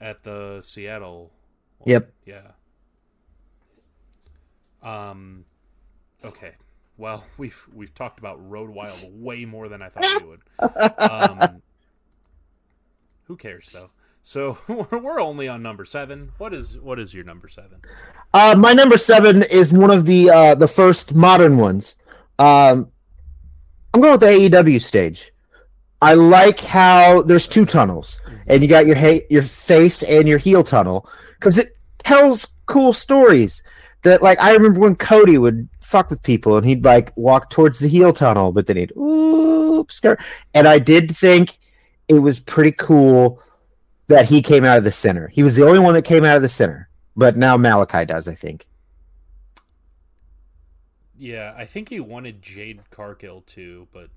[0.00, 1.32] at the Seattle.
[1.86, 2.12] Yep.
[2.26, 2.42] Yeah.
[4.82, 5.44] Um.
[6.24, 6.52] Okay.
[6.96, 10.40] Well, we've we've talked about Road Wild way more than I thought we would.
[10.98, 11.62] Um,
[13.24, 13.90] who cares though?
[14.22, 16.32] So we're only on number seven.
[16.36, 17.80] What is what is your number seven?
[18.34, 21.96] Uh, my number seven is one of the uh, the first modern ones.
[22.38, 22.90] Um,
[23.94, 25.32] I'm going with the AEW stage.
[26.00, 30.38] I like how there's two tunnels, and you got your ha- your face and your
[30.38, 31.68] heel tunnel because it
[32.04, 33.62] tells cool stories.
[34.02, 37.78] That like I remember when Cody would fuck with people and he'd like walk towards
[37.78, 40.00] the heel tunnel, but then he'd oops,
[40.54, 41.58] and I did think
[42.08, 43.42] it was pretty cool
[44.08, 45.28] that he came out of the center.
[45.28, 46.88] He was the only one that came out of the center.
[47.16, 48.66] But now Malakai does, I think.
[51.18, 54.08] Yeah, I think he wanted Jade Cargill too, but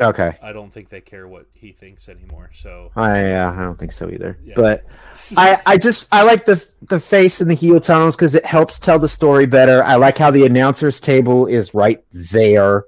[0.00, 0.32] Okay.
[0.42, 2.50] I don't think they care what he thinks anymore.
[2.54, 4.38] So I uh, I don't think so either.
[4.42, 4.54] Yeah.
[4.56, 4.84] But
[5.36, 8.78] I I just I like the the face and the heel tunnels because it helps
[8.78, 9.84] tell the story better.
[9.84, 12.84] I like how the announcers table is right there.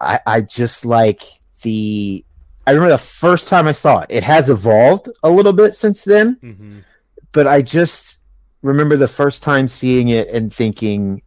[0.00, 1.22] I I just like
[1.62, 2.24] the.
[2.66, 4.06] I remember the first time I saw it.
[4.10, 6.84] It has evolved a little bit since then, Mhm.
[7.32, 8.20] but I just
[8.62, 11.20] remember the first time seeing it and thinking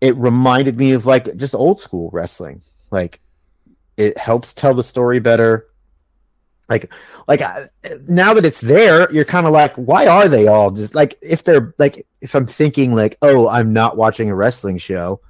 [0.00, 2.60] it reminded me of like just old school wrestling.
[2.90, 3.18] Like
[3.96, 5.68] it helps tell the story better.
[6.68, 6.92] Like
[7.28, 7.68] like I-
[8.08, 11.44] now that it's there, you're kind of like, why are they all just like if
[11.44, 15.20] they're like if I'm thinking like, oh, I'm not watching a wrestling show,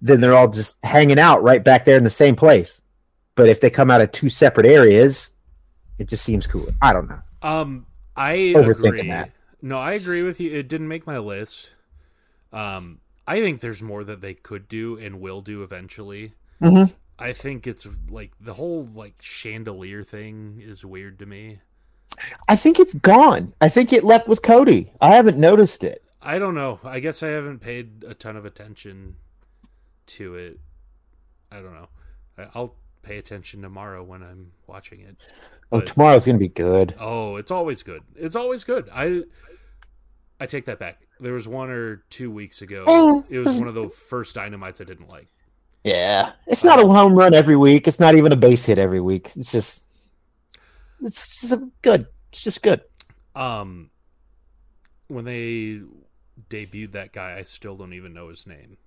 [0.00, 2.82] then they're all just hanging out right back there in the same place.
[3.36, 5.34] But if they come out of two separate areas,
[5.98, 6.72] it just seems cooler.
[6.82, 7.20] I don't know.
[7.42, 9.08] Um, I Overthinking agree.
[9.10, 9.30] that.
[9.62, 10.50] No, I agree with you.
[10.52, 11.70] It didn't make my list.
[12.52, 16.34] Um, I think there's more that they could do and will do eventually.
[16.60, 16.92] Mhm.
[17.22, 21.60] I think it's like the whole like chandelier thing is weird to me.
[22.48, 23.54] I think it's gone.
[23.60, 24.92] I think it left with Cody.
[25.00, 26.02] I haven't noticed it.
[26.20, 26.78] I don't know.
[26.84, 29.16] I guess I haven't paid a ton of attention
[30.08, 30.60] to it.
[31.50, 31.88] I don't know.
[32.54, 35.16] I'll pay attention tomorrow when I'm watching it.
[35.72, 36.94] Oh, But- tomorrow's gonna be good.
[36.98, 38.02] Oh, it's always good.
[38.16, 38.88] It's always good.
[38.92, 39.22] I
[40.40, 41.02] I take that back.
[41.20, 42.84] There was one or two weeks ago.
[42.86, 45.28] Oh, it was one of the first dynamites I didn't like.
[45.84, 47.88] Yeah, it's not a home run every week.
[47.88, 49.30] It's not even a base hit every week.
[49.36, 49.84] It's just,
[51.02, 52.06] it's just good.
[52.30, 52.82] It's just good.
[53.34, 53.90] Um,
[55.08, 55.80] when they
[56.48, 58.78] debuted that guy, I still don't even know his name.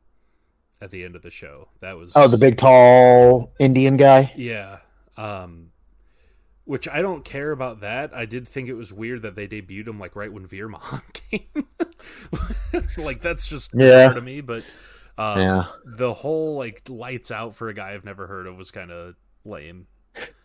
[0.81, 4.33] At the end of the show, that was Oh, the big tall Indian guy.
[4.35, 4.79] yeah.
[5.15, 5.71] Um,
[6.65, 8.13] which I don't care about that.
[8.13, 11.01] I did think it was weird that they debuted him like right when Veer Veerman
[11.13, 11.65] came.
[13.05, 14.09] like that's just Yeah.
[14.09, 14.41] bizarre to me.
[14.41, 14.65] But
[15.17, 18.71] um, Yeah, the whole like lights out for a guy I've never heard of was
[18.71, 19.87] kind of lame.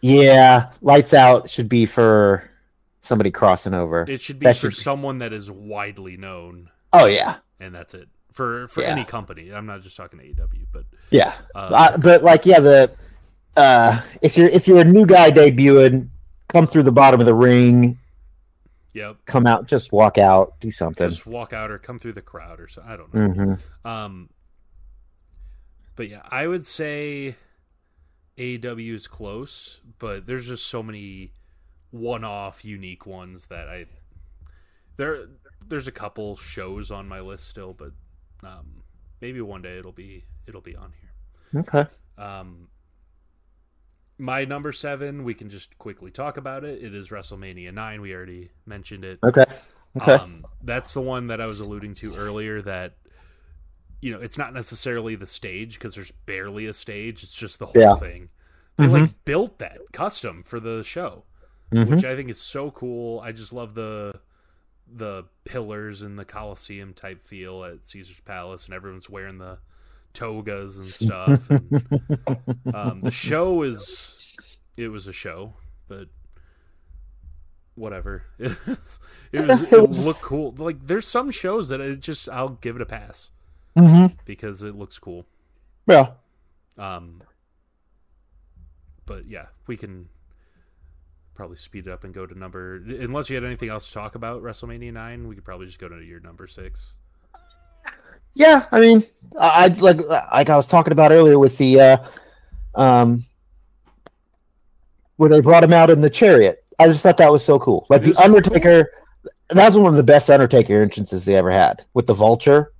[0.01, 0.71] yeah.
[0.81, 2.49] Lights out should be for
[3.01, 4.05] somebody crossing over.
[4.09, 7.75] It should be That for should be- someone that is widely known, Oh yeah, and
[7.75, 8.09] that's it.
[8.33, 8.91] For for Yeah.
[8.91, 11.35] any company, I'm not just talking to AEW, but yeah.
[11.55, 12.91] uh, Uh, but like, yeah, the
[13.57, 16.09] uh, if you're if you're a new guy debuting,
[16.49, 17.99] come through the bottom of the ring,
[18.93, 19.17] yep.
[19.27, 21.09] come out, just walk out, do something.
[21.11, 22.83] Just walk out or come through the crowd or so.
[22.87, 23.29] I don't know.
[23.29, 24.29] hmm Um,
[26.01, 27.37] but yeah, I would say
[28.39, 31.35] AEW is close, but there's just so many
[31.91, 33.85] one-off, unique ones that I
[34.97, 35.27] there.
[35.69, 37.91] There's a couple shows on my list still, but
[38.43, 38.83] um,
[39.21, 41.61] maybe one day it'll be it'll be on here.
[41.61, 41.85] Okay.
[42.17, 42.69] Um,
[44.17, 46.83] my number seven, we can just quickly talk about it.
[46.83, 48.01] It is WrestleMania nine.
[48.01, 49.19] We already mentioned it.
[49.23, 49.45] Okay.
[50.01, 50.13] Okay.
[50.15, 52.63] Um, that's the one that I was alluding to earlier.
[52.63, 52.95] That
[54.01, 57.23] you know, it's not necessarily the stage because there's barely a stage.
[57.23, 57.97] It's just the whole Yeah.
[57.97, 58.31] thing.
[58.77, 58.93] They Mhm.
[58.93, 61.25] like built that custom for the show,
[61.73, 61.91] Mhm.
[61.97, 63.21] which I think is so cool.
[63.21, 64.21] I just love the
[64.93, 69.57] the pillars and the Coliseum type feel at Caesar's Palace, and everyone's wearing the
[70.15, 71.49] togas and stuff.
[71.49, 71.89] And,
[72.75, 74.35] um, the show is
[74.77, 75.55] it was a show,
[75.87, 76.09] but
[77.75, 78.25] whatever.
[78.39, 78.99] it was
[79.33, 80.55] it, was, It it was- looked cool.
[80.59, 83.31] Like there's some shows that it just I'll give it a pass
[83.81, 84.17] Mhm.
[84.25, 85.27] because it looks cool.
[85.87, 86.13] Yeah.
[86.79, 87.23] Um,
[89.07, 90.09] but yeah, we can
[91.35, 92.77] probably speed it up and go to number.
[92.77, 95.89] Unless you had anything else to talk about WrestleMania nine, we could probably just go
[95.89, 96.95] to your number six.
[98.35, 99.03] Yeah, I mean,
[99.39, 101.97] I, I like like I was talking about earlier with the uh,
[102.75, 103.25] um,
[105.17, 106.65] where they brought him out in the chariot.
[106.79, 107.87] I just thought that was so cool.
[107.91, 108.93] Like the is so Undertaker,
[109.49, 112.73] that was one of the best Undertaker entrances they ever had with the Vulture.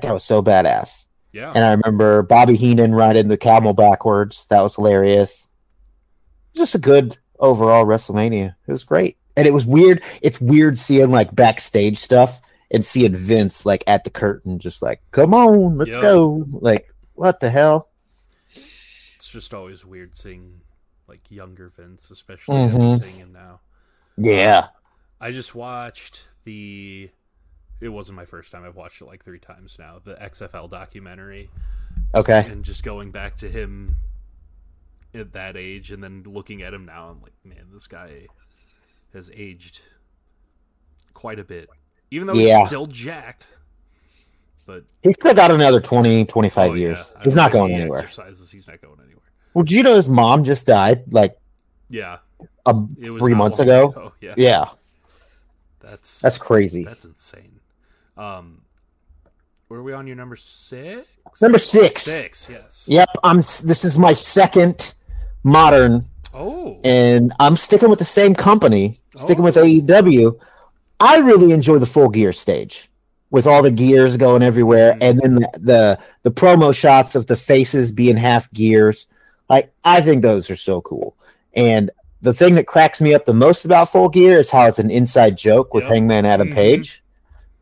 [0.00, 1.04] That was so badass.
[1.32, 4.46] Yeah, And I remember Bobby Heenan riding the camel backwards.
[4.48, 5.48] That was hilarious.
[6.54, 8.54] Just a good overall WrestleMania.
[8.66, 9.16] It was great.
[9.36, 10.02] And it was weird.
[10.20, 15.00] It's weird seeing like backstage stuff and seeing Vince like at the curtain, just like,
[15.10, 16.44] come on, let's go.
[16.50, 17.88] Like, what the hell?
[19.16, 20.60] it's just always weird seeing
[21.08, 23.00] like younger Vince, especially Mhm.
[23.02, 23.60] seeing him now.
[24.18, 24.68] Yeah.
[25.20, 27.08] I just watched the.
[27.82, 28.64] It wasn't my first time.
[28.64, 30.00] I've watched it like three times now.
[30.02, 31.50] The XFL documentary,
[32.14, 32.46] Okay.
[32.48, 33.96] and just going back to him
[35.12, 38.28] at that age, and then looking at him now, I'm like, man, this guy
[39.12, 39.80] has aged
[41.12, 41.68] quite a bit.
[42.12, 42.60] Even though Yeah.
[42.60, 43.48] he's still jacked,
[44.64, 47.12] but He's still got another 20, 25 oh, years.
[47.16, 48.02] yeah, He's not going he anywhere.
[48.02, 49.22] Exercises, he's not going anywhere.
[49.54, 51.36] Well, did you know his mom just died like
[51.88, 52.18] Yeah,
[52.64, 54.12] um, three months long ago?
[54.20, 54.64] Yeah, Yeah.
[55.80, 56.84] that's That's crazy.
[56.84, 57.51] That's insane.
[58.16, 58.62] Um,
[59.68, 61.06] were we on your number six?
[61.40, 62.02] Number six.
[62.02, 62.84] Six, yes.
[62.88, 63.08] Yep.
[63.24, 63.36] I'm.
[63.38, 64.94] This is my second
[65.44, 69.64] modern Oh, and I'm sticking with the same company, sticking with Oh.
[69.64, 70.38] AEW.
[71.00, 72.88] I really enjoy the full gear stage
[73.30, 74.98] with all the gears going everywhere, Mhm.
[75.02, 79.06] and then the, the the promo shots of the faces being half gears.
[79.50, 81.16] Like I think those are so cool.
[81.54, 81.90] And
[82.22, 84.90] the thing that cracks me up the most about full gear is how it's an
[84.90, 85.92] inside joke with Yep.
[85.92, 86.54] Hangman Adam Mhm.
[86.54, 87.02] Page.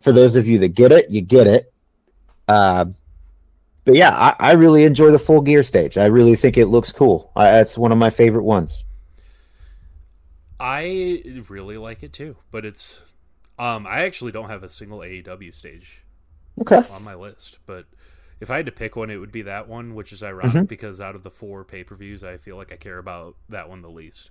[0.00, 1.72] For those of you that get it, you get it.
[2.48, 2.86] Uh,
[3.84, 5.98] but yeah, I, I really enjoy the full gear stage.
[5.98, 7.32] I really think it looks cool.
[7.36, 8.84] I, that's one of my favorite ones.
[10.58, 13.00] I really like it too, but it's.
[13.58, 16.02] Um, I actually don't have a single AEW stage
[16.60, 16.82] Okay.
[16.88, 17.86] on my list, but
[18.40, 20.68] if I had to pick one, it would be that one, which is ironic Mhm.
[20.68, 23.68] because out of the four pay per views, I feel like I care about that
[23.68, 24.30] one the least.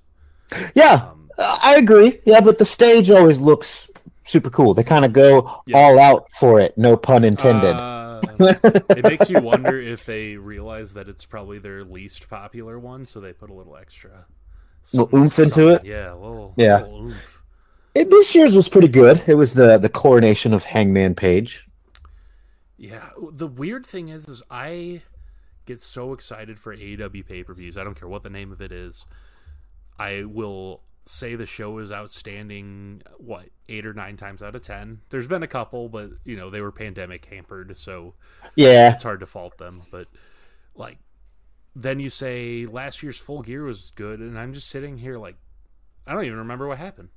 [0.74, 2.20] Yeah, Um, I agree.
[2.26, 3.90] Yeah, but the stage always looks
[4.24, 4.74] super cool.
[4.74, 5.78] They kind of go Yeah.
[5.78, 6.78] all out for it.
[6.78, 7.76] No pun intended.
[7.76, 13.06] uh, it makes you wonder if they realize that it's probably their least popular one,
[13.06, 14.26] so they put a little extra
[14.94, 15.84] Little oomph into it?
[15.86, 16.82] Yeah, little, Yeah.
[16.82, 17.12] little.
[17.96, 19.22] It- this year's was pretty good.
[19.28, 21.68] It was the the coronation of Hangman Page.
[22.78, 25.02] Yeah, the weird thing is, is I
[25.66, 27.78] get so excited for AEW pay per views.
[27.78, 29.06] I don't care what the name of it is.
[29.98, 33.02] I will say the show is outstanding.
[33.18, 35.02] What eight or nine times out of ten?
[35.10, 38.14] There's been a couple, but you know they were pandemic hampered, so
[38.56, 38.94] Yeah.
[38.94, 39.82] it's hard to fault them.
[39.92, 40.08] But
[40.76, 40.98] like,
[41.76, 45.36] then you say last year's Full Gear was good, and I'm just sitting here like,
[46.08, 47.10] I don't even remember what happened.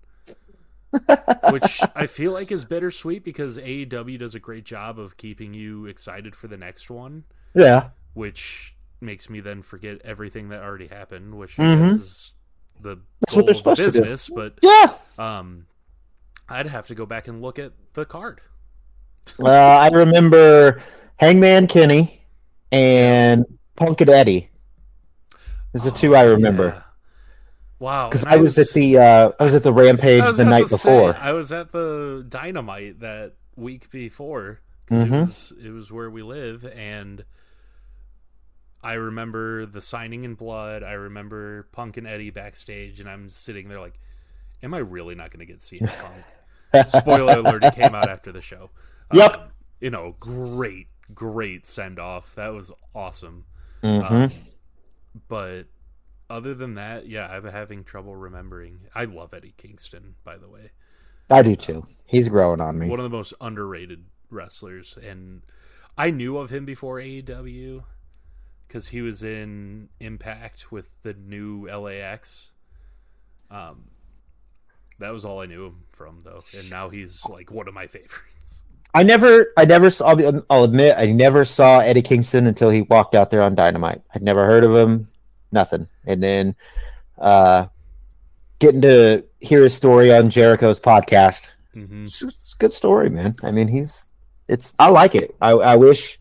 [1.51, 5.87] Which I feel like is bittersweet because AEW does a great job of keeping you
[5.87, 7.25] excited for the next one,
[7.55, 7.91] Yeah.
[8.13, 11.99] which makes me then forget everything that already happened, which Mhm.
[11.99, 12.33] Is
[12.83, 14.01] the That's what goal they're of the supposed to do.
[14.01, 14.29] business.
[14.29, 14.93] But Yeah.
[15.19, 15.67] um,
[16.49, 18.41] I'd have to go back and look at the card.
[19.39, 20.83] Uh, I remember
[21.17, 22.25] Hangman Kenny
[22.73, 24.51] and Punk and Eddie.
[25.75, 26.65] Are the two I remember.
[26.73, 26.83] Oh, Yeah.
[27.79, 30.69] Wow, Because and I was at the uh, I was at the Rampage the night
[30.69, 31.15] before.
[31.15, 34.61] say, I was at the Dynamite that week before.
[34.91, 35.21] It, Mhm.
[35.23, 37.25] was, it was where we live, and
[38.83, 40.83] I remember the signing in blood.
[40.83, 43.99] I remember Punk and Eddie backstage, and I'm sitting there like,
[44.63, 48.33] "Am I really not going to get CM Punk?" Spoiler alert: It came out after
[48.33, 48.71] the show.
[49.13, 49.37] Yep.
[49.37, 49.49] Um,
[49.81, 52.35] you know, great, great send off.
[52.35, 53.45] That was awesome.
[53.83, 54.11] Mhm.
[54.11, 54.31] Um,
[55.29, 55.65] but
[56.31, 58.81] other than that, yeah, I'm having trouble remembering.
[58.95, 60.71] I love Eddie Kingston, by the way.
[61.31, 61.87] I do too.
[62.05, 62.89] He's growing on me.
[62.89, 65.43] One of the most underrated wrestlers, and
[65.97, 67.85] I knew of him before AEW
[68.73, 72.53] because he was in Impact with the new LAX.
[73.51, 73.91] Um,
[74.99, 77.87] that was all I knew him from, though, and now he's like one of my
[77.87, 78.63] favorites.
[78.95, 80.09] I never, I never saw.
[80.09, 83.55] I'll, be- I'll admit, I never saw Eddie Kingston until he walked out there on
[83.55, 84.01] Dynamite.
[84.15, 85.07] I'd never heard of him,
[85.51, 85.87] nothing.
[86.07, 86.55] And then,
[87.19, 87.67] uh,
[88.59, 91.53] getting to hear his story on Jericho's podcast.
[91.75, 93.35] hmm It's, it's a good story, man.
[93.43, 94.09] I mean, he's,
[94.49, 95.37] it's, I like it.
[95.43, 96.19] I, I wish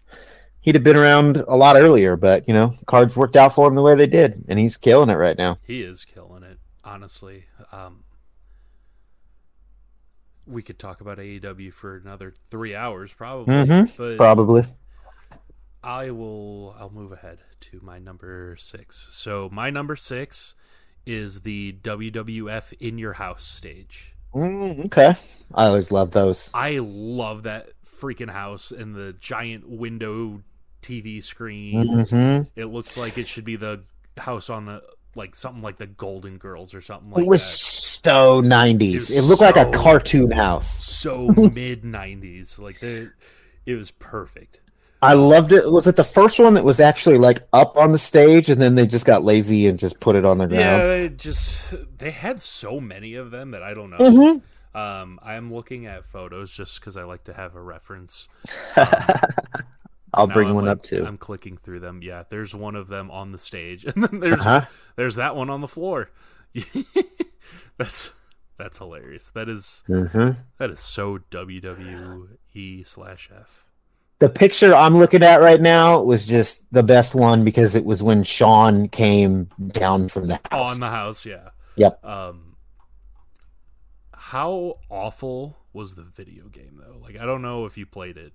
[0.62, 3.76] he'd have been around a lot earlier, but you know, cards worked out for him
[3.76, 5.58] the way they did, and he's killing it right now.
[5.66, 7.46] He is killing it, honestly.
[7.72, 8.04] Um,
[10.46, 13.54] we could talk about AEW for another three hours, probably.
[13.54, 14.64] Mhm, But Probably.
[15.84, 16.76] I will.
[16.80, 19.08] I'll move ahead to my number six.
[19.12, 20.54] So my number six
[21.06, 24.14] is the WWF In Your House stage.
[24.36, 25.16] Mm, okay.
[25.56, 26.52] I always love those.
[26.54, 30.44] I love that freaking house and the giant window
[30.82, 31.94] TV screen.
[31.98, 33.84] hmm It looks like it should be the
[34.18, 34.84] house on the
[35.16, 37.60] like something like the Golden Girls or something like it was that.
[38.04, 39.10] so 90s.
[39.10, 40.84] It It, looked like a cartoon house.
[40.84, 43.14] So mid '90s, like the,
[43.66, 44.62] it was perfect.
[45.04, 45.70] I loved it.
[45.72, 48.76] Was it the first one that was actually like up on the stage and then
[48.76, 50.88] they just got lazy and just put it on the Yeah, ground?
[50.88, 54.06] they just they had so many of them that I don't know.
[54.06, 54.42] Mhm.
[54.74, 58.28] Um, I'm looking at photos just because I like to have a reference.
[60.14, 61.06] I'll Now bring I'm one like- up too.
[61.06, 62.02] I'm clicking through them.
[62.04, 64.66] Yeah, there's one of them on the stage, and then there's Uh-huh.
[64.96, 66.10] there's that one on the floor.
[67.78, 68.12] that's
[68.58, 69.30] that's hilarious.
[69.32, 70.38] That is Mhm.
[70.58, 73.66] that is so WWE slash F.
[74.20, 78.04] The picture I'm looking at right now was just the best one because it was
[78.04, 80.74] when Shawn came down from the house.
[80.76, 81.26] on the house.
[81.26, 81.50] Yeah.
[81.76, 82.06] Yep.
[82.06, 82.56] Um,
[84.14, 87.00] how awful was the video game though?
[87.02, 88.34] Like, I don't know if you played it.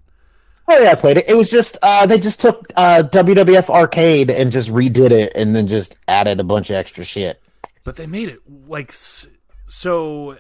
[0.69, 1.29] Oh yeah, I played it.
[1.29, 5.55] It was just uh, they just took uh, WWF Arcade and just redid it and
[5.55, 7.41] then just added a bunch of extra shit.
[7.85, 10.37] but they made it like so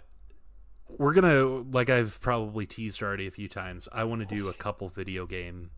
[0.89, 4.53] we're gonna like i've probably teased already a few times i want to do a
[4.55, 5.71] couple video game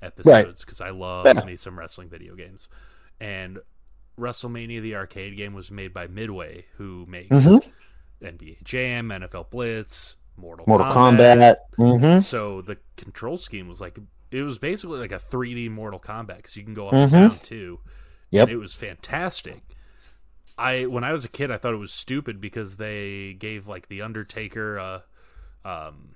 [0.00, 1.44] episodes because i love Yeah.
[1.44, 2.68] me some wrestling video games
[3.20, 3.58] and
[4.18, 7.64] wrestlemania the arcade game was made by midway who makes Mhm.
[8.22, 12.16] nba jam nfl blitz mortal, Mortal kombat, Kombat.
[12.16, 13.98] hmm so the control scheme was like
[14.30, 17.28] it was basically like a 3d mortal kombat because you can go up and Mhm.
[17.28, 17.80] down too
[18.30, 18.48] Yep.
[18.48, 19.62] and it was fantastic.
[20.58, 23.88] I when I was a kid, I thought it was stupid because they gave like
[23.88, 25.04] the Undertaker a
[25.64, 26.14] um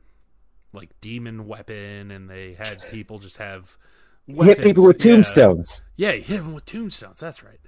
[0.73, 3.79] like demon weapon, and they had people just have
[4.27, 5.05] Hit people with weapons.
[5.07, 5.13] Yeah.
[5.15, 5.85] tombstones.
[5.97, 7.19] Yeah, hit them with tombstones.
[7.21, 7.61] That's right.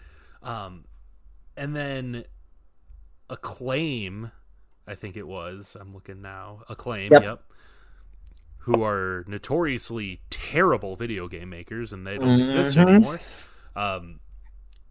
[0.42, 0.84] Um,
[1.56, 2.24] and then
[3.28, 4.30] acclaim,
[4.90, 5.76] I think it was.
[5.78, 6.64] I'm looking now.
[6.68, 7.12] Acclaim.
[7.12, 7.22] Yep.
[7.22, 7.42] Yep.
[8.64, 12.88] Who are notoriously terrible video game makers, and they don't exist Mhm.
[12.88, 13.18] anymore.
[13.76, 14.20] Um,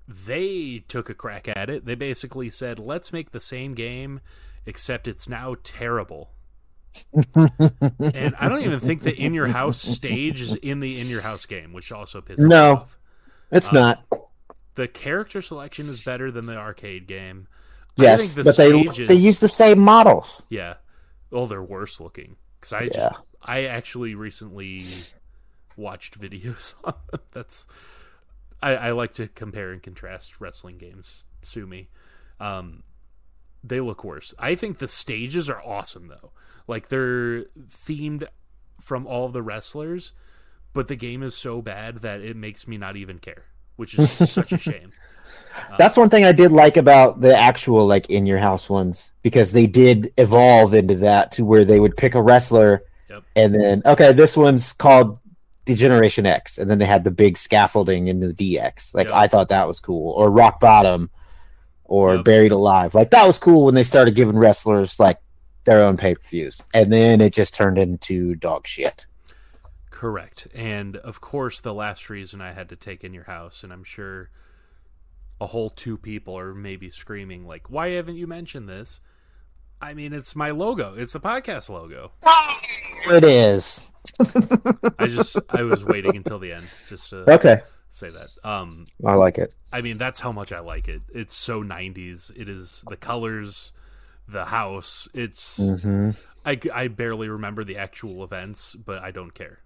[0.07, 1.85] they took a crack at it.
[1.85, 4.21] They basically said, "Let's make the same game,
[4.65, 6.31] except it's now terrible."
[7.13, 11.21] and I don't even think the in your house stage is in the in your
[11.21, 12.47] house game, which also pisses No.
[12.47, 12.97] me off.
[13.51, 14.07] No, It's Um, not.
[14.75, 17.47] The character selection is better than the arcade game.
[18.03, 20.43] Yes, the but they they use the same models.
[20.49, 20.75] yeah.
[21.31, 22.35] Oh, they're worse looking.
[22.59, 24.83] Because I just I actually recently
[25.77, 27.21] watched videos on them.
[27.31, 27.65] That's
[28.61, 31.25] I, I like to compare and contrast wrestling games.
[31.41, 31.89] Sue me.
[32.39, 32.83] Um,
[33.63, 34.33] they look worse.
[34.39, 36.31] I think the stages are awesome though.
[36.67, 37.43] Like they're
[37.85, 38.27] themed
[38.79, 40.13] from all the wrestlers,
[40.73, 43.45] but the game is so bad that it makes me not even care,
[43.79, 44.89] which is such a shame.
[45.69, 49.11] Um, That's one thing I did like about the actual like in your house ones
[49.23, 53.23] because they did evolve into that to where they would pick a wrestler Yep.
[53.35, 55.19] and then okay, this one's called
[55.65, 58.95] D-Generation X, and then they had the big scaffolding into the DX.
[58.95, 59.15] Like Yep.
[59.15, 61.09] I thought that was cool, or Rock Bottom,
[61.83, 62.25] or Yep.
[62.25, 62.95] Buried Alive.
[62.95, 65.19] Like that was cool when they started giving wrestlers like
[65.65, 69.07] their own pay per views, and then it just turned into dog shit.
[69.99, 70.47] Correct.
[70.55, 73.83] And of course, the last reason I had to take in your house, and I'm
[73.83, 74.29] sure
[75.41, 79.01] a whole two people are maybe screaming, like, why haven't you mentioned this?
[79.81, 80.93] I mean, it's my logo.
[80.95, 82.13] It's the podcast logo.
[83.09, 83.89] It is
[84.97, 87.57] I just, I was waiting until the end just to okay.
[87.91, 88.29] say that.
[88.41, 89.53] Um, I like it.
[89.73, 91.01] I mean, that's how much I like it.
[91.13, 92.31] It's so 90s.
[92.37, 93.73] It is the colors,
[94.29, 95.09] the house.
[95.13, 96.11] It's, hmm
[96.45, 99.59] I, I barely remember the actual events, but I don't care.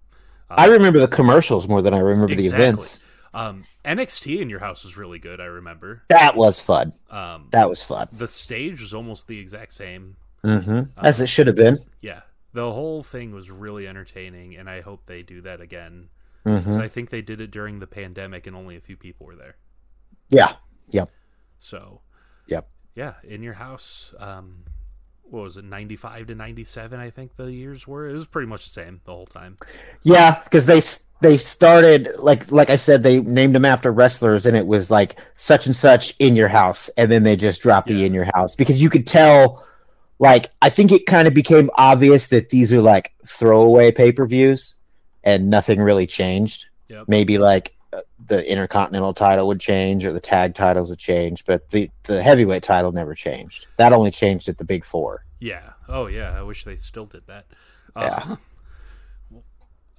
[0.49, 2.99] I remember the commercials more than I remember the events.
[3.33, 5.41] Um, NXT in your house was really good.
[5.41, 6.03] I remember.
[6.09, 6.93] That was fun.
[7.09, 8.07] Um, That was fun.
[8.11, 10.17] the stage was almost the exact same.
[10.43, 11.79] hmm As it should have been.
[12.01, 12.21] Yeah,
[12.53, 16.09] the whole thing was really entertaining, and I hope they do that again.
[16.45, 19.25] hmm 'Cause I think they did it during the pandemic, and only a few people
[19.25, 19.55] were there.
[20.29, 20.53] Yeah.
[20.91, 21.09] Yep.
[21.57, 22.01] So,
[22.47, 22.67] Yep.
[22.93, 24.13] yeah, in your house.
[24.19, 24.65] Um,
[25.23, 26.99] what was it, ninety five to ninety seven?
[26.99, 28.07] I think the years were.
[28.07, 29.57] It was pretty much the same the whole time.
[30.03, 30.81] Yeah, because they
[31.21, 35.19] they started like like I said, they named them after wrestlers, and it was like
[35.37, 38.55] such and such in your house, and then they just dropped the in your house
[38.55, 39.65] because you could tell.
[40.19, 44.25] Like I think it kind of became obvious that these are like throwaway pay per
[44.25, 44.75] views,
[45.23, 46.67] and nothing really changed.
[46.87, 47.05] Yep.
[47.07, 47.75] Maybe like
[48.25, 52.63] the intercontinental title would change or the tag titles would change, but the the heavyweight
[52.63, 53.67] title never changed.
[53.77, 55.25] That only changed at the big four.
[55.39, 55.73] Yeah.
[55.89, 56.37] Oh, yeah.
[56.37, 57.45] I wish they still did that.
[57.97, 58.35] Yeah.
[59.31, 59.37] Uh,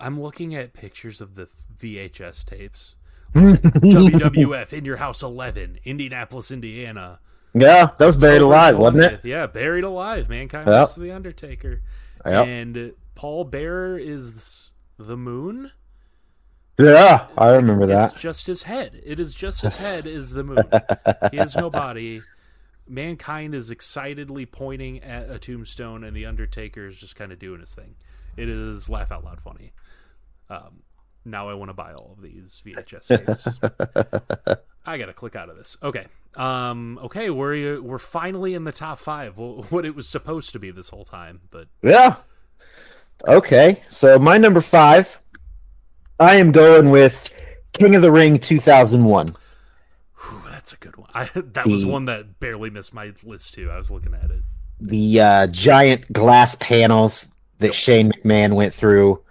[0.01, 2.95] I'm looking at pictures of the VHS tapes.
[3.35, 7.21] WWF in your house 11, Indianapolis, Indiana.
[7.53, 9.25] Yeah, that was buried alive, wasn't it?
[9.25, 10.29] Yeah, buried alive.
[10.29, 10.89] Mankind Yep.
[10.89, 11.83] versus the Undertaker.
[12.27, 12.47] Yep.
[12.47, 15.71] And Paul Bearer is the moon.
[16.79, 18.13] Yeah, I remember that.
[18.13, 19.01] It's just his head.
[19.05, 20.59] It is just his head is the moon.
[21.31, 22.21] he has no body.
[22.89, 27.61] Mankind is excitedly pointing at a tombstone, and the Undertaker is just kind of doing
[27.61, 27.95] his thing.
[28.37, 29.73] It is laugh out loud funny.
[30.51, 30.83] Um,
[31.25, 33.07] now I want to buy all of these VHS
[34.47, 34.59] tapes.
[34.85, 35.77] I gotta click out of this.
[35.83, 36.07] Okay.
[36.37, 39.39] Um, okay, we're we're finally in the top five.
[39.39, 42.17] What it was supposed to be this whole time, but Yeah.
[43.27, 45.23] Okay, so my number five,
[46.21, 47.29] I am going with
[47.73, 49.29] King of the Ring 2001.
[50.21, 51.11] whew, that's a good one.
[51.13, 53.71] I, that was one that barely missed my list too.
[53.71, 54.43] I was looking at it.
[54.81, 59.23] The uh, giant glass panels that Shane McMahon went through,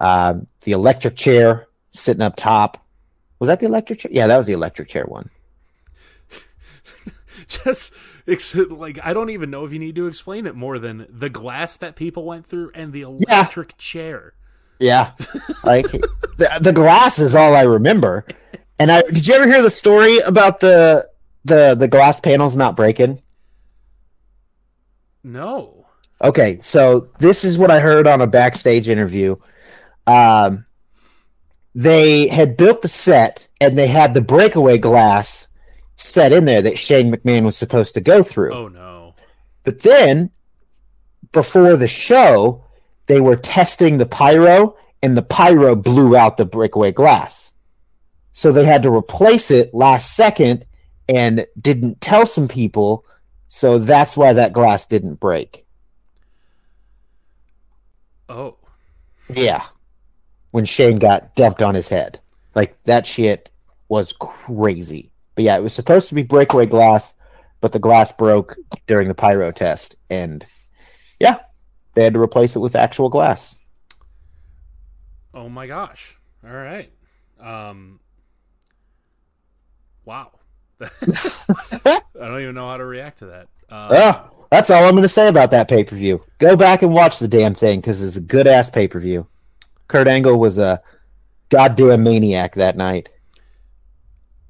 [0.00, 2.84] uh, the electric chair sitting up top.
[3.38, 4.10] Was that the electric chair?
[4.12, 5.30] Yeah, that was the electric chair one.
[7.48, 7.92] just
[8.26, 11.30] ex- like I don't even know if you need to explain it more than the
[11.30, 14.34] glass that people went through and the electric chair.
[14.78, 15.12] Yeah,
[15.64, 18.24] like the the glass is all I remember.
[18.78, 21.08] And I did you ever hear the story about the
[21.44, 23.20] the the glass panels not breaking?
[25.24, 25.86] No.
[26.22, 29.36] Okay, so this is what I heard on a backstage interview.
[30.06, 30.66] Um,
[31.74, 35.48] they had built the set and they had the breakaway glass
[35.96, 38.52] set in there that Shane McMahon was supposed to go through.
[38.52, 39.14] Oh no.
[39.64, 40.30] But then,
[41.32, 42.64] before the show,
[43.08, 47.52] they were testing the pyro, and the pyro blew out the breakaway glass.
[48.32, 50.64] So they had to replace it last second
[51.08, 53.04] and didn't tell some people.
[53.48, 55.66] So that's why that glass didn't break.
[58.28, 58.56] Oh.
[59.28, 59.64] Yeah.
[60.52, 62.20] When Shane got dumped on his head.
[62.54, 63.48] Like that shit
[63.88, 65.10] was crazy.
[65.34, 67.14] But yeah, it was supposed to be breakaway glass,
[67.60, 68.56] but the glass broke
[68.86, 69.96] during the pyro test.
[70.10, 70.44] And
[71.18, 71.38] yeah,
[71.98, 73.58] they had to replace it with actual glass.
[75.34, 76.16] Oh my gosh.
[76.44, 76.92] All right.
[77.40, 77.98] Um
[80.04, 80.30] Wow.
[80.80, 83.48] I don't even know how to react to that.
[83.68, 86.22] Um, Oh, that's all I'm going to say about that pay per view.
[86.38, 89.26] Go back and watch the damn thing because it's a good ass pay per view.
[89.88, 90.80] Kurt Angle was a
[91.50, 93.10] goddamn maniac that night.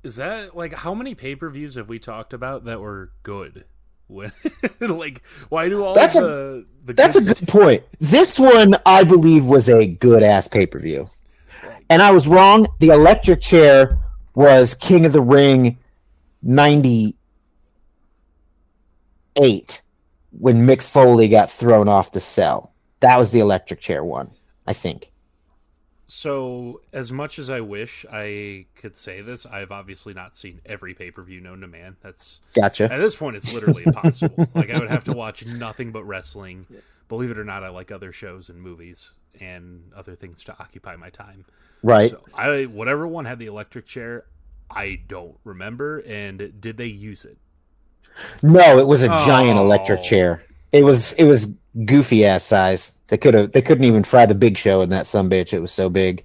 [0.03, 3.65] Is that like how many pay-per-views have we talked about that were good?
[4.09, 4.33] When,
[4.81, 7.83] like why do all That's a- the the That's a good point.
[8.01, 11.09] This one, I believe, was a good ass pay per view.
[11.91, 12.67] And I was wrong.
[12.81, 13.99] The electric chair
[14.35, 15.79] was King of the Ring
[16.43, 17.15] 98.
[20.39, 22.73] when Mick Foley got thrown off the cell.
[23.01, 24.31] That was the electric chair one,
[24.67, 25.11] I think.
[26.11, 30.95] So, as much as I wish I could say this, I've obviously not seen every
[30.95, 31.97] pay per view known to man.
[32.01, 32.85] That's Gotcha.
[32.91, 34.49] at this point, it's literally impossible.
[34.55, 36.67] like I would have to watch nothing but wrestling.
[37.11, 40.97] Believe it or not, I like other shows and movies and other things to occupy
[40.97, 41.45] my time.
[41.83, 42.11] Right.
[42.11, 44.25] So I whatever one had the electric chair,
[44.71, 45.99] I don't remember.
[46.01, 47.37] And did they use it?
[48.43, 49.63] No, it was a giant oh.
[49.63, 50.03] electric Oh.
[50.03, 50.43] chair.
[50.73, 51.55] It was it was
[51.85, 52.95] goofy ass size.
[53.09, 55.53] They could have they couldn't even fry the big show in that some bitch.
[55.53, 56.25] It was so big.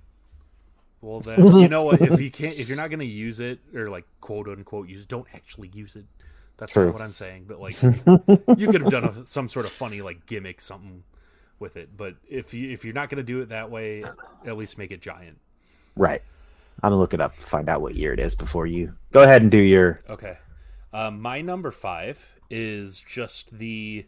[1.02, 2.02] Well, then you know what?
[2.02, 5.02] If you can't, if you're not going to use it or like quote unquote use,
[5.02, 6.06] it, don't actually use it.
[6.58, 6.86] That's True.
[6.86, 7.46] not what I'm saying.
[7.48, 7.82] But like,
[8.58, 11.04] you could have done a, some sort of funny like gimmick something
[11.60, 11.96] with it.
[11.98, 14.04] But if you if you're not going to do it that way,
[14.46, 15.40] at least make it giant.
[15.96, 16.22] Right.
[16.82, 19.42] I'm gonna look it up, find out what year it is before you go ahead
[19.42, 20.38] and do your Okay.
[20.92, 24.06] Um, my number five is just the,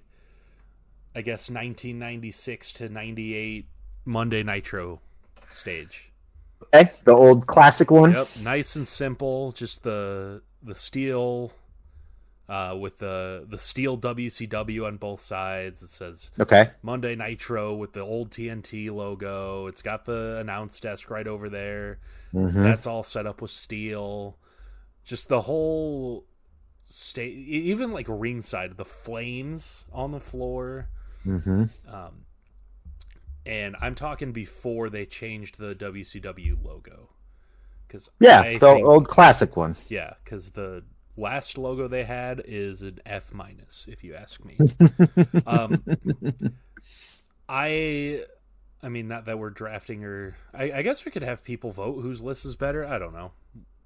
[1.15, 3.67] I guess, 1996 to 98
[4.05, 5.01] Monday Nitro
[5.49, 6.11] stage.
[6.73, 8.11] okay, the old classic one.
[8.11, 9.51] Yep, nice and simple.
[9.51, 11.51] Just the the steel,
[12.49, 15.81] uh, with the the steel WCW on both sides.
[15.81, 16.69] It says Okay.
[16.81, 19.67] Monday Nitro with the old TNT logo.
[19.67, 21.99] It's got the announce desk right over there.
[22.31, 24.37] hmm That's all set up with steel.
[25.03, 26.25] Just the whole
[26.87, 30.89] state, even like ringside, the flames on the floor.
[31.25, 32.25] Hmm Um,
[33.45, 37.09] and I'm talking before they changed the WCW logo.
[37.87, 39.75] Because Yeah, I the think- old classic one.
[39.89, 40.83] yeah, because the
[41.17, 44.57] last logo they had is an F minus, if you ask me.
[45.47, 45.83] um,
[47.47, 48.23] I,
[48.81, 52.01] I mean, not that we're drafting or I, I guess we could have people vote
[52.01, 52.85] whose list is better.
[52.85, 53.31] I don't know.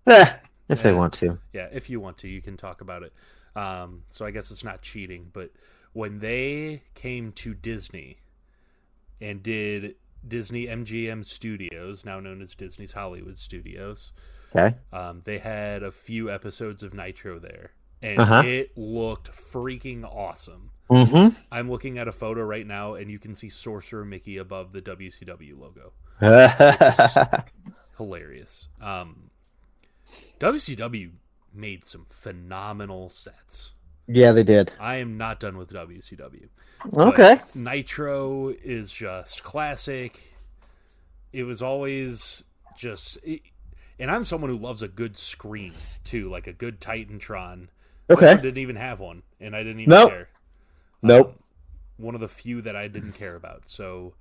[0.08, 0.34] Eh,
[0.70, 1.40] if they want to.
[1.54, 3.14] Yeah, if you want to, you can talk about it.
[3.56, 5.52] Um, so I guess it's not cheating, but
[5.94, 8.18] when they came to Disney
[9.22, 9.96] and did
[10.28, 14.12] Disney MGM Studios, now known as Disney's Hollywood Studios,
[14.56, 14.76] Okay.
[14.92, 17.72] um, they had a few episodes of Nitro there,
[18.02, 18.42] and Uh-huh.
[18.46, 20.72] it looked freaking awesome.
[20.90, 24.72] hmm I'm looking at a photo right now, and you can see Sorcerer Mickey above
[24.74, 25.94] the WCW logo.
[27.98, 28.68] Hilarious.
[28.82, 29.30] Um,
[30.40, 31.12] WCW
[31.54, 33.72] made some phenomenal sets.
[34.10, 34.74] Yeah, they did.
[34.80, 36.50] I am not done with WCW.
[36.92, 37.40] But Okay.
[37.56, 40.34] Nitro is just classic.
[41.32, 42.44] It was always
[42.78, 43.18] just.
[43.24, 43.42] It,
[44.00, 47.68] and I'm someone who loves a good screen, too, like a good Titantron.
[48.10, 48.28] Okay.
[48.34, 50.10] one didn't even have one, and I didn't even Nope.
[50.10, 50.30] care.
[51.04, 51.28] Nope.
[51.28, 51.44] Um,
[51.98, 53.64] one of the few that I didn't care about.
[53.70, 54.14] So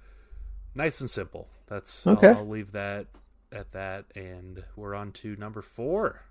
[0.75, 1.49] nice and simple.
[1.69, 2.29] That's Okay.
[2.29, 3.07] I'll, I'll leave that
[3.53, 6.23] at that, and we're on to number four.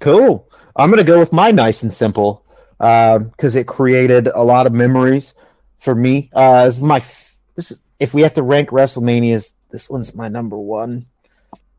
[0.00, 0.48] Cool.
[0.76, 2.44] I'm gonna go with my nice and simple
[2.78, 5.34] because it created a lot of memories
[5.78, 6.30] for me.
[6.32, 6.98] Uh, this is my
[7.56, 11.06] this is if we have to rank WrestleManias, this one's my number one.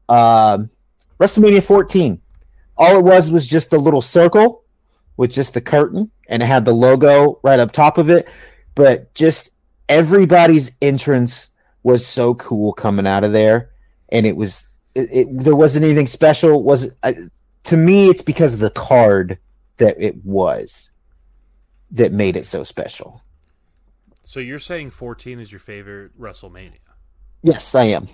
[0.09, 0.69] Um,
[1.19, 2.21] WrestleMania 14.
[2.77, 4.63] All it was was just a little circle
[5.17, 8.27] with just the curtain, and it had the logo right up top of it.
[8.75, 9.51] But just
[9.87, 11.51] everybody's entrance
[11.83, 13.71] was so cool coming out of there,
[14.09, 16.63] and it was it, it there wasn't anything special.
[16.63, 16.93] Was
[17.65, 19.37] to me, it's because of the card
[19.79, 20.91] that it was
[21.91, 23.21] that made it so special.
[24.21, 26.77] So you're saying 14 is your favorite WrestleMania?
[27.41, 28.07] Yes, I am.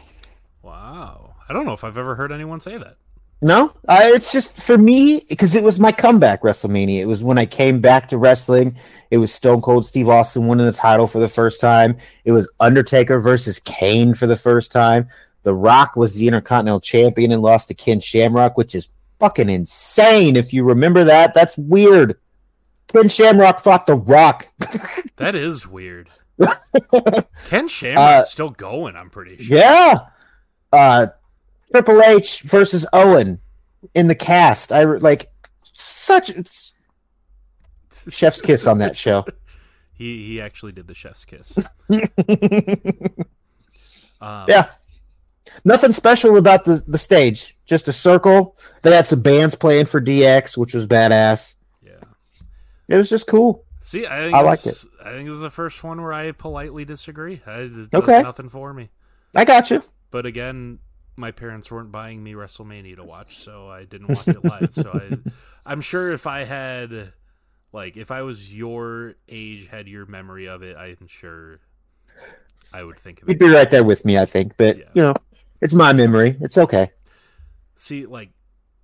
[0.62, 1.36] Wow.
[1.50, 2.98] I don't know if I've ever heard anyone say that.
[3.42, 7.02] No, I, it's just for me because it was my comeback WrestleMania.
[7.02, 8.76] It was when I came back to wrestling.
[9.12, 11.98] It was Stone Cold Steve Austin winning the title for the first time.
[12.24, 15.08] It was Undertaker versus Kane for the first time.
[15.44, 18.90] The Rock was the Intercontinental Champion and lost to Ken Shamrock, which is
[19.20, 20.36] fucking insane.
[20.36, 22.18] If you remember that, that's weird.
[22.88, 24.48] Ken Shamrock fought The Rock.
[25.18, 26.10] That is weird.
[27.46, 29.58] Ken Shamrock's still going, I'm pretty sure.
[29.58, 30.00] Yeah.
[30.74, 31.08] Uh
[31.72, 33.40] Triple H versus Owen
[33.94, 34.74] in the cast.
[34.74, 35.28] I like
[35.74, 36.32] such
[38.10, 39.26] chef's kiss on that show.
[39.94, 41.58] He he actually did the chef's kiss.
[44.22, 44.68] Um, Yeah.
[45.64, 47.56] Nothing special about the the stage.
[47.66, 48.58] Just a circle.
[48.84, 51.56] They had some bands playing for DX, which was badass.
[51.84, 51.94] Yeah.
[52.88, 53.64] It was just cool.
[53.82, 56.32] See, I think I liked this- I think this is the first one where I
[56.32, 57.42] politely disagree.
[57.46, 58.22] I, Okay.
[58.24, 58.90] nothing for me.
[59.36, 59.84] I got you.
[60.10, 60.80] But again,
[61.16, 64.70] my parents weren't buying me WrestleMania to watch, so I didn't watch it live.
[64.74, 65.18] so I,
[65.72, 67.14] I'm sure if I had,
[67.72, 71.60] like, if I was your age, had your memory of it, I'm sure
[72.74, 73.40] I would think of You'd it.
[73.40, 74.58] be right there with me, I think.
[74.58, 74.84] But Yeah.
[74.96, 75.14] you know,
[75.62, 76.38] it's my memory.
[76.42, 76.90] It's okay.
[77.76, 78.30] See, like,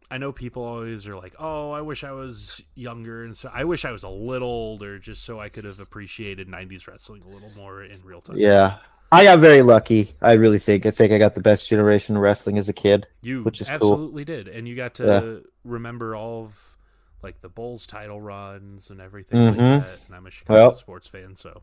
[0.10, 3.64] I know people always are like, "Oh, I wish I was younger," and so I
[3.64, 7.28] wish I was a little older, just so I could have appreciated '90s wrestling a
[7.30, 8.36] little more in real time.
[8.38, 8.78] Yeah.
[9.14, 10.12] I got very lucky.
[10.22, 10.86] I really think.
[10.86, 13.08] I think I got the best generation of wrestling as a kid.
[13.22, 13.76] You which is cool.
[13.76, 16.78] absolutely did, and you got to remember all of
[17.22, 19.80] like the Bulls title runs and everything like Mhm.
[19.86, 20.00] that.
[20.08, 20.76] And I'm a Chicago Well.
[20.76, 21.62] sports fan, so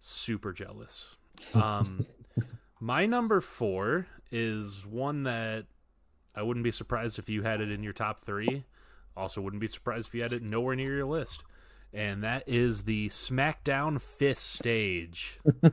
[0.00, 1.14] super jealous.
[1.54, 2.06] Um,
[2.84, 5.64] my number four is one that
[6.36, 8.64] I wouldn't be surprised if you had it in your top three.
[9.16, 11.44] Also, wouldn't be surprised if you had it nowhere near your list.
[11.94, 15.40] And that is the SmackDown fifth stage.
[15.62, 15.72] like,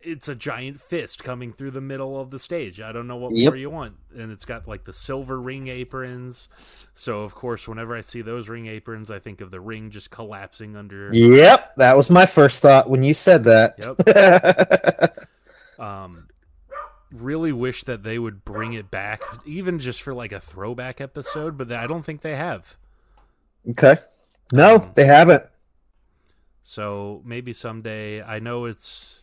[0.00, 2.80] it's a giant fist coming through the middle of the stage.
[2.80, 3.52] I don't know what Yep.
[3.52, 3.96] more you want.
[4.16, 6.48] And it's got like the silver ring aprons.
[6.94, 10.10] So, of course, whenever I see those ring aprons, I think of the ring just
[10.10, 11.10] collapsing under.
[11.12, 13.74] Yep, that was my first thought when you said that.
[13.78, 15.28] Yep.
[15.78, 16.28] Um,
[17.12, 21.56] really wish that they would bring it back, even just for like a throwback episode,
[21.56, 22.76] but I don't think they have.
[23.70, 23.96] okay.
[24.52, 25.44] No, Um, they haven't.
[26.62, 28.22] So maybe someday.
[28.22, 29.22] I know it's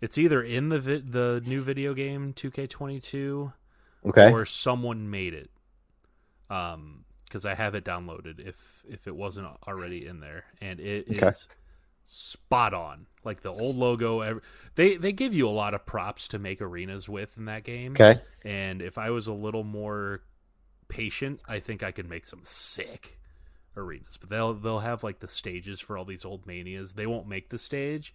[0.00, 3.52] it's either in the vi- the new video game 2K22
[4.06, 4.30] Okay.
[4.32, 5.50] or someone made it.
[6.48, 8.40] Um, because I have it downloaded.
[8.40, 11.30] If if it wasn't already in there, and it is Okay.
[12.04, 13.06] spot on.
[13.22, 14.20] Like the old logo.
[14.20, 14.42] Every,
[14.74, 17.92] they they give you a lot of props to make arenas with in that game.
[17.92, 18.20] Okay.
[18.44, 20.22] And if I was a little more
[20.88, 23.20] patient, I think I could make some sick
[23.76, 24.16] arenas.
[24.18, 26.94] But they'll they'll have like the stages for all these old manias.
[26.94, 28.12] They won't make the stage,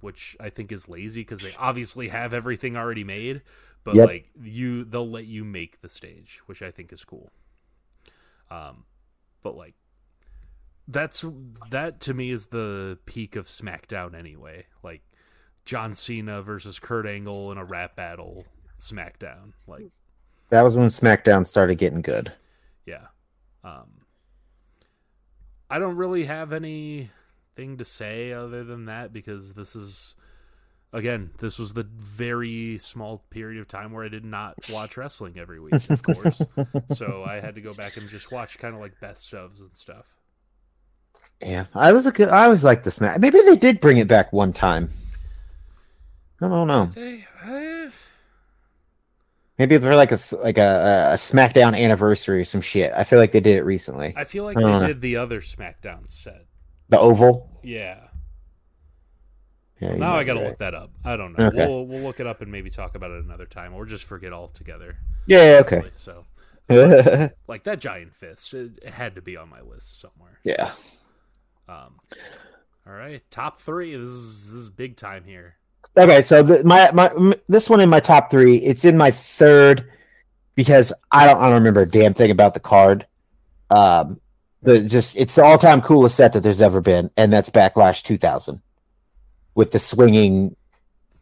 [0.00, 3.42] which I think is lazy because they obviously have everything already made.
[3.84, 4.04] But Yep.
[4.04, 7.30] like you, they'll let you make the stage, which I think is cool.
[8.50, 8.84] Um,
[9.42, 9.74] but like
[10.86, 11.24] that's
[11.70, 14.66] that to me is the peak of SmackDown anyway.
[14.82, 15.02] Like
[15.64, 18.46] John Cena versus Kurt Angle in a rap battle
[18.80, 19.52] SmackDown.
[19.66, 19.88] Like
[20.50, 22.32] That was when SmackDown started getting good.
[22.86, 23.06] yeah.
[23.64, 24.06] Um
[25.70, 27.10] I don't really have anything
[27.58, 30.14] to say other than that because this is
[30.92, 35.38] again, this was the very small period of time where I did not watch wrestling
[35.38, 36.40] every week, of course.
[36.94, 39.74] so I had to go back and just watch kind of like best shoves and
[39.74, 40.06] stuff.
[41.40, 42.28] Yeah, I was a good.
[42.28, 43.20] I always liked the Smack.
[43.20, 44.90] Maybe they did bring it back one time.
[46.40, 46.86] I don't know.
[46.94, 47.90] They, I,
[49.58, 52.92] Maybe for like a like a, a SmackDown anniversary or some shit.
[52.94, 54.14] I feel like they did it recently.
[54.16, 54.86] I feel like I they know.
[54.86, 56.46] did the other SmackDown set.
[56.88, 57.50] The Oval.
[57.62, 58.08] Yeah.
[59.80, 60.48] Yeah, Now I got to right.
[60.48, 60.90] look that up.
[61.04, 61.46] I don't know.
[61.46, 61.66] Okay.
[61.66, 64.32] We'll we'll look it up and maybe talk about it another time, or just forget
[64.32, 64.96] altogether.
[65.26, 65.42] Yeah.
[65.42, 65.82] yeah, Okay.
[65.96, 66.24] So,
[66.68, 67.28] yeah.
[67.46, 70.40] like that giant fist, it, it had to be on my list somewhere.
[70.42, 70.72] Yeah.
[71.68, 72.00] Um,
[72.86, 73.94] all right, top three.
[73.94, 75.54] This is this is big time here.
[75.96, 76.22] Okay.
[76.22, 77.12] So the, my my
[77.48, 78.56] this one in my top three.
[78.56, 79.88] It's in my third
[80.56, 83.06] because I don't I don't remember a damn thing about the card.
[83.70, 84.20] Um,
[84.62, 88.02] but just it's the all time coolest set that there's ever been, and that's Backlash
[88.02, 88.60] 2000
[89.54, 90.56] with the swinging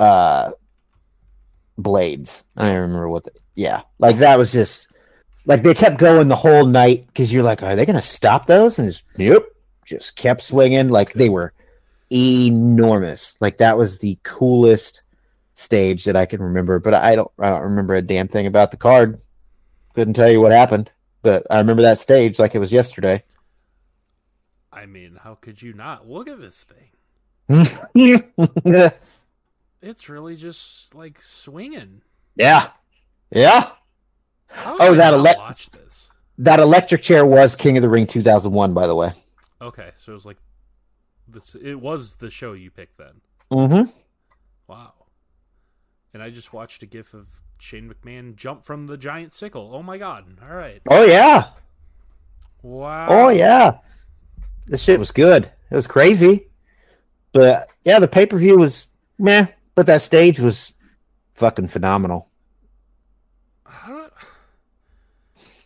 [0.00, 0.52] uh
[1.78, 2.44] blades.
[2.56, 4.92] I don't remember what the yeah, like that was just
[5.46, 8.78] like they kept going the whole night because you're like, are they gonna stop those?
[8.78, 9.46] And it's nope,
[9.84, 11.52] just kept swinging like they were
[12.10, 13.40] enormous.
[13.40, 15.02] Like that was the coolest
[15.54, 16.78] stage that I can remember.
[16.78, 19.20] But I don't I don't remember a damn thing about the card.
[19.94, 20.92] Couldn't tell you what happened,
[21.22, 23.22] but I remember that stage like it was yesterday.
[24.72, 26.90] I mean, how could you not look at this thing?
[29.82, 32.02] It's really just like swinging.
[32.36, 32.68] yeah.
[34.48, 36.10] How Oh, that elec- watch this.
[36.38, 39.12] That electric chair was King of the Ring 2001, by the way.
[39.60, 40.38] Okay, so it was like
[41.28, 41.54] this.
[41.54, 43.20] It was the show you picked then.
[43.52, 43.90] Mm-hmm.
[44.66, 44.92] Wow.
[46.14, 49.70] And I just watched a gif of Shane McMahon jump from the giant sickle.
[49.74, 50.24] Oh my god.
[50.42, 50.80] All right.
[50.90, 51.50] Oh yeah.
[52.62, 53.06] Wow.
[53.08, 53.78] Oh yeah.
[54.66, 55.50] This shit was good.
[55.70, 56.48] It was crazy.
[57.32, 58.88] But yeah, the pay per view was
[59.18, 59.46] meh.
[59.74, 60.72] But that stage was
[61.34, 62.30] fucking phenomenal.
[63.64, 64.10] How,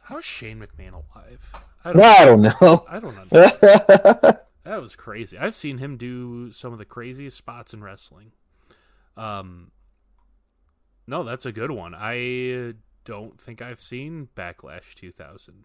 [0.02, 1.66] how is Shane McMahon alive?
[1.84, 2.84] I Well, I don't know.
[2.88, 4.38] I don't know.
[4.64, 5.38] That was crazy.
[5.38, 8.32] I've seen him do some of the craziest spots in wrestling.
[9.16, 9.70] Um,
[11.10, 11.94] no, that's a good one.
[11.94, 15.64] I don't think I've seen Backlash 2000.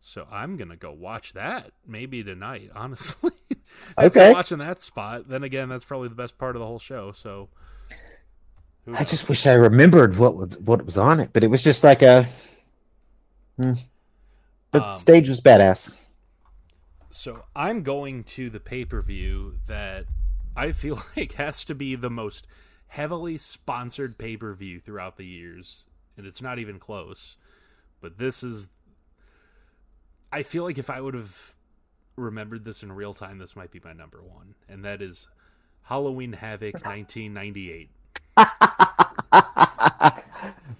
[0.00, 2.70] So I'm gonna go watch that maybe tonight.
[2.76, 3.32] Honestly,
[3.98, 4.34] Okay.
[4.34, 7.12] watching that spot, then again, that's probably the best part of the whole show.
[7.12, 7.50] So,
[8.94, 11.84] I just wish I remembered what was what was on it, but it was just
[11.84, 12.26] like a.
[13.58, 13.72] Hmm.
[14.72, 15.92] The Um, stage was badass.
[17.10, 20.06] So I'm going to the pay per view that
[20.56, 22.46] I feel like has to be the most
[22.88, 25.84] heavily sponsored pay per view throughout the years,
[26.16, 27.36] and it's not even close.
[28.00, 28.68] But this is.
[30.32, 31.54] I feel like if I would have
[32.16, 35.28] remembered this in real time, this might be my number one, and that is
[35.84, 37.90] Halloween Havoc 1998.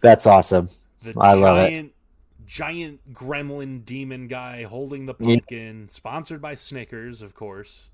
[0.01, 0.69] That's awesome.
[1.03, 1.71] The I love it.
[1.73, 1.93] giant,
[2.47, 7.87] giant gremlin demon guy holding the pumpkin, sponsored by Snickers, of course.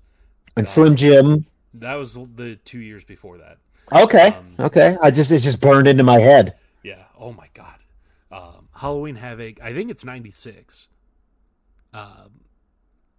[0.55, 1.45] And Slim Jim.
[1.73, 3.57] That was the two years before that.
[3.91, 4.27] Okay.
[4.27, 4.95] Um, okay.
[5.01, 6.55] I just it just burned into my head.
[6.83, 7.03] Yeah.
[7.17, 7.79] Oh my god.
[8.31, 9.61] Um, Halloween Havoc.
[9.61, 10.87] I think it's ninety six.
[11.93, 12.41] Um,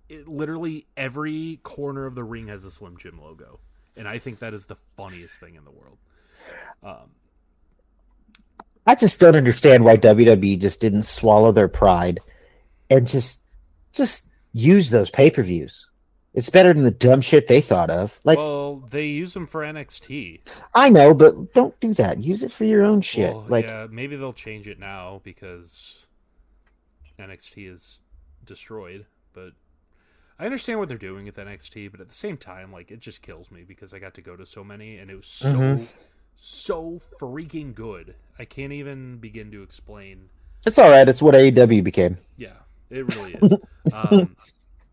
[0.08, 3.60] it literally every corner of the ring has a Slim Jim logo,
[3.96, 5.98] and I think that is the funniest thing in the world.
[6.82, 7.10] Um,
[8.86, 12.20] I just don't understand why WWE just didn't swallow their pride
[12.90, 13.40] and just
[13.92, 15.88] just use those pay per views.
[16.34, 18.18] It's better than the dumb shit they thought of.
[18.24, 20.40] Like well, they use them for NXT.
[20.74, 22.18] I know, but don't do that.
[22.18, 23.32] Use it for your own shit.
[23.32, 25.96] Well, like yeah, maybe they'll change it now because
[27.18, 27.98] NXT is
[28.44, 29.06] destroyed.
[29.32, 29.52] But
[30.38, 33.22] I understand what they're doing with NXT, but at the same time, like it just
[33.22, 35.98] kills me because I got to go to so many and it was so Mhm.
[36.34, 38.16] so freaking good.
[38.40, 40.30] I can't even begin to explain.
[40.66, 41.08] it's all right.
[41.08, 42.16] It's what AEW became.
[42.38, 42.56] Yeah,
[42.90, 43.52] it really is.
[43.92, 44.34] um,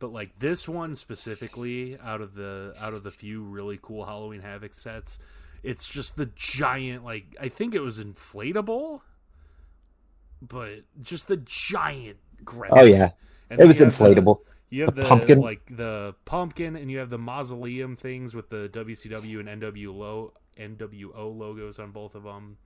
[0.01, 4.41] but like this one specifically, out of the out of the few really cool Halloween
[4.41, 5.17] Havoc sets,
[5.63, 7.05] it's just the giant.
[7.05, 8.99] Like I think it was inflatable,
[10.41, 12.17] but just the giant.
[12.43, 12.69] Gremlin.
[12.71, 13.11] Oh yeah,
[13.51, 14.39] And it was have the- inflatable.
[14.71, 15.39] you have The the, pumpkin.
[15.39, 21.37] like the pumpkin, and you have the mausoleum things with the WCW and NWO NWO
[21.37, 22.57] logos on both of them.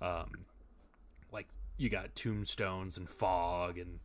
[0.00, 0.30] Um,
[1.32, 1.46] like
[1.76, 4.00] you got tombstones and fog and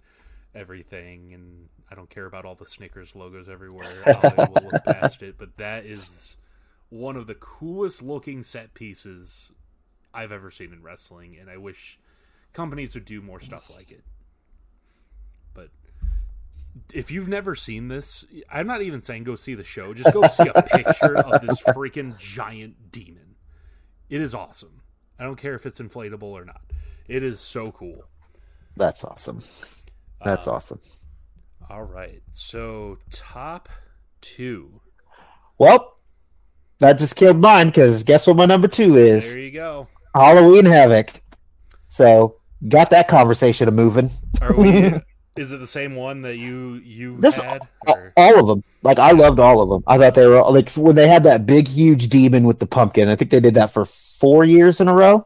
[0.56, 4.04] everything, and I don't care about all the Snickers logos everywhere.
[4.06, 6.38] I will look past it, but that is
[6.90, 9.52] one of the coolest looking set pieces
[10.14, 12.00] I've ever seen in wrestling, and I wish
[12.54, 14.04] companies would do more stuff like it.
[15.54, 15.70] But
[16.94, 19.94] if you've never seen this, I'm not even saying go see the show.
[19.94, 23.36] Just go see a picture of this freaking giant demon.
[24.10, 24.82] It is awesome.
[25.20, 26.62] I don't care if it's inflatable or not.
[27.08, 28.06] It is so cool.
[28.78, 29.42] That's awesome.
[30.24, 30.80] That's Uh, awesome.
[31.70, 32.22] All right.
[32.32, 33.70] So top
[34.22, 34.82] two.
[35.58, 35.98] Well,
[36.80, 39.34] that just killed mine because guess what my number two is?
[39.34, 39.88] There you go.
[40.16, 41.22] Halloween Havoc.
[41.90, 42.36] So
[42.68, 44.10] got that conversation a moving.
[44.42, 44.94] Are we?
[45.36, 47.62] is it the same one that you you There's had?
[47.88, 48.14] Or?
[48.18, 48.64] All of them.
[48.84, 49.84] Like I loved all of them.
[49.88, 53.10] I thought they were like when they had that big huge demon with the pumpkin.
[53.10, 55.26] I think they did that for four years in a row.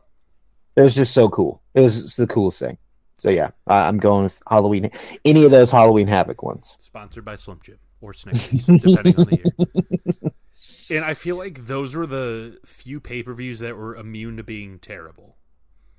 [0.76, 1.62] It was just so cool.
[1.76, 2.78] It was the coolest thing.
[3.18, 4.90] So yeah, I, I'm going with Halloween.
[5.26, 6.78] Any of those Halloween Havoc ones.
[6.82, 10.32] Sponsored by Slim Jim or Snickers, depending on the year.
[10.90, 14.44] And I feel like those were the few pay per views that were immune to
[14.44, 15.38] being terrible.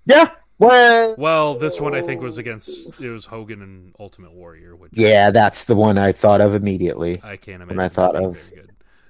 [0.05, 0.31] Yeah.
[0.59, 1.17] Well.
[1.19, 5.31] Well, this one I think was against it was Hogan and Ultimate Warrior, which Yeah,
[5.31, 7.21] that's the one I thought of immediately.
[7.25, 7.81] I can't imagine.
[7.81, 8.53] I thought of-.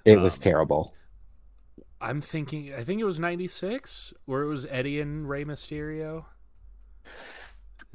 [0.05, 0.95] It was Um, terrible.
[2.01, 2.73] I'm thinking.
[2.73, 6.27] I think it was '96 where it was Eddie and Rey Mysterio.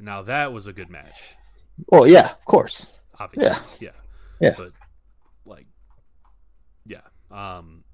[0.00, 1.20] Now that was a good match.
[1.88, 2.98] Well, yeah, of course.
[3.18, 3.92] Obviously, yeah,
[4.40, 4.54] Yeah.
[4.56, 4.72] But
[5.44, 5.66] like,
[6.86, 7.00] yeah.
[7.30, 7.84] Um,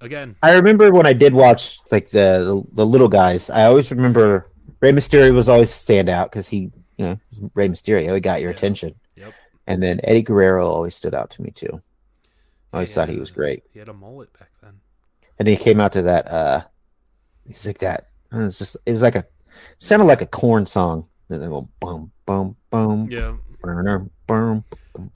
[0.00, 3.50] again, I remember when I did watch like the the, the little guys.
[3.50, 7.20] I always remember Rey Mysterio was always stand out because he, you know,
[7.54, 8.12] Rey Mysterio.
[8.14, 8.56] He got your Yeah.
[8.56, 8.94] attention.
[9.16, 9.32] Yep.
[9.66, 11.82] And then Eddie Guerrero always stood out to me too.
[12.72, 13.62] I always he thought he was a- great.
[13.72, 14.80] He had a mullet back then.
[15.38, 16.28] And he came out to that.
[16.30, 16.62] uh
[17.46, 18.08] He's like that.
[18.32, 18.76] It was just.
[18.86, 19.24] It was like a
[19.78, 21.06] sounded like a Korn song.
[21.28, 23.36] Then go boom, boom, boom, Yeah.
[23.62, 24.64] boom, boom.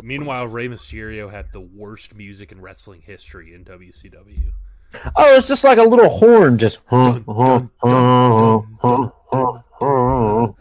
[0.02, 4.52] Meanwhile, Rey Mysterio had the worst music in wrestling history in WCW.
[5.16, 6.80] Oh, it's just like a little horn, just.
[6.90, 10.54] Dun, dun, dun, dun, dun, dun.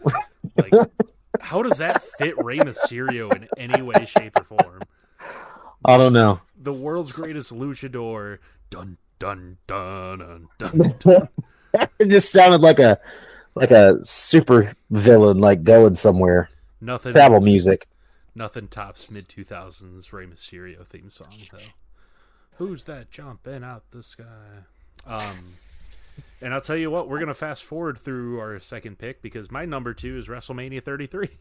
[0.56, 0.72] Like,
[1.40, 4.82] how does that fit Rey Mysterio in any way, shape, or form?
[5.84, 6.40] I don't know.
[6.56, 8.38] The world's greatest luchador.
[8.70, 10.94] Dun dun dun dun dun.
[10.98, 11.28] dun.
[12.00, 12.98] It just sounded like a
[13.54, 16.48] like a super villain, like going somewhere.
[16.80, 17.12] Nothing.
[17.12, 17.86] Travel music.
[18.34, 21.58] Nothing tops mid two thousands Rey Mysterio theme song though.
[22.58, 24.24] Who's that jumping out the sky?
[25.06, 25.36] Um,
[26.42, 29.64] and I'll tell you what, we're gonna fast forward through our second pick because my
[29.64, 31.28] number two is WrestleMania 33.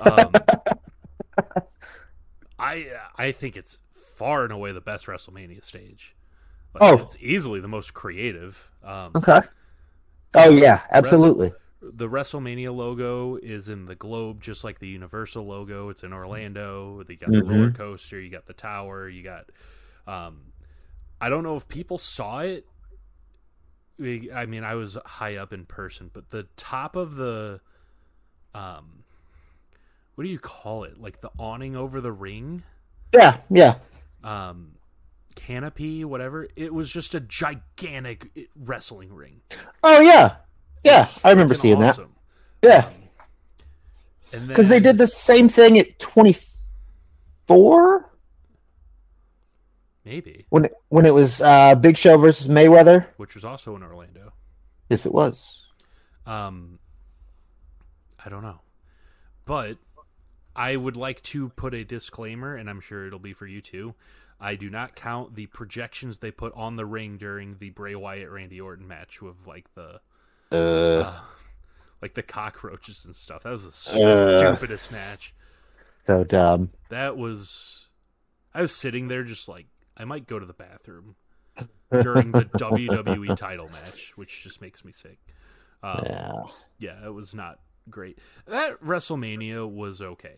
[0.00, 0.32] Um,
[2.58, 2.86] I
[3.16, 3.78] I think it's
[4.16, 6.14] far and away the best WrestleMania stage.
[6.74, 7.02] Like, Oh.
[7.02, 8.70] it's easily the most creative.
[8.82, 9.40] Um, okay.
[10.34, 11.52] Oh yeah, absolutely.
[11.80, 15.88] the WrestleMania logo is in the globe, just like the Universal logo.
[15.88, 17.04] It's in Orlando.
[17.08, 17.42] You got the Mhm.
[17.42, 18.20] roller coaster.
[18.20, 19.08] You got the tower.
[19.08, 19.46] You got.
[20.06, 20.52] Um,
[21.20, 22.66] I don't know if people saw it
[24.34, 27.60] I mean, I was high up in person, but the top of the,
[28.54, 29.04] um,
[30.14, 31.00] what do you call it?
[31.00, 32.64] Like the awning over the ring,
[33.12, 33.78] Yeah, yeah.
[34.24, 34.72] um,
[35.34, 36.46] canopy, whatever.
[36.56, 39.40] It was just a gigantic wrestling ring.
[39.82, 40.36] Oh yeah,
[40.84, 41.08] yeah.
[41.24, 41.98] I remember seeing that.
[42.62, 42.88] Yeah,
[44.32, 46.34] And because they did the same thing at twenty
[47.48, 48.08] four
[50.04, 53.06] maybe, when it, when it was uh, Big Show versus Mayweather.
[53.16, 54.32] which was also in Orlando.
[54.88, 55.68] Yes, it was.
[56.24, 56.78] Um,
[58.24, 58.60] I don't know,
[59.44, 59.78] but
[60.54, 63.94] I would like to put a disclaimer, and I'm sure it'll be for you too.
[64.42, 68.28] I do not count the projections they put on the ring during the Bray Wyatt
[68.28, 70.00] Randy Orton match with like the
[70.50, 71.20] Uh, uh,
[72.02, 73.44] like the cockroaches and stuff.
[73.44, 74.38] That was the Uh.
[74.56, 75.32] stupidest match.
[76.06, 76.70] so dumb.
[76.88, 77.86] That was.
[78.52, 79.66] I was sitting there just like
[79.96, 81.14] I might go to the bathroom
[81.90, 85.18] during the WWE title match, which just makes me sick.
[85.84, 86.42] Um, Yeah.
[86.78, 88.18] yeah, it was not great.
[88.46, 90.36] That WrestleMania was okay.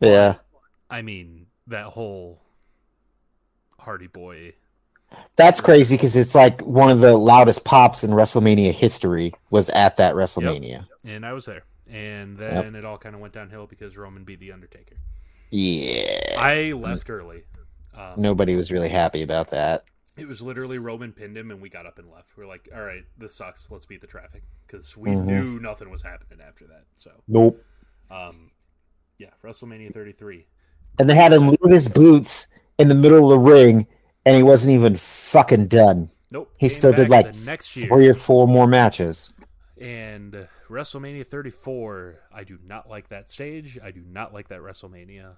[0.00, 0.36] Yeah.
[0.90, 2.42] I mean, that whole
[3.82, 4.54] Hardy Boy.
[5.36, 9.96] That's crazy because it's like one of the loudest pops in WrestleMania history was at
[9.98, 10.86] that WrestleMania.
[11.04, 11.64] And I was there.
[11.90, 14.96] And then it all kind of went downhill because Roman beat The Undertaker.
[15.50, 16.36] Yeah.
[16.38, 17.44] I left early.
[17.94, 19.84] Um, Nobody was really happy about that.
[20.16, 22.36] It was literally Roman pinned him, and we got up and left.
[22.36, 23.70] We are like, all right, this sucks.
[23.70, 24.42] Let's beat the traffic.
[24.66, 25.24] Because we Mhm.
[25.26, 26.84] knew nothing was happening after that.
[26.96, 27.62] So, Nope.
[28.10, 28.50] um,
[29.18, 30.46] yeah, WrestleMania 33.
[30.98, 32.48] And they had him leave his boots
[32.78, 33.86] in the middle of the ring,
[34.24, 36.08] and he wasn't even fucking done.
[36.30, 36.50] Nope.
[36.58, 39.34] He still did like three or four more matches.
[39.80, 43.78] And WrestleMania 34, I do not like that stage.
[43.82, 45.36] I do not like that WrestleMania.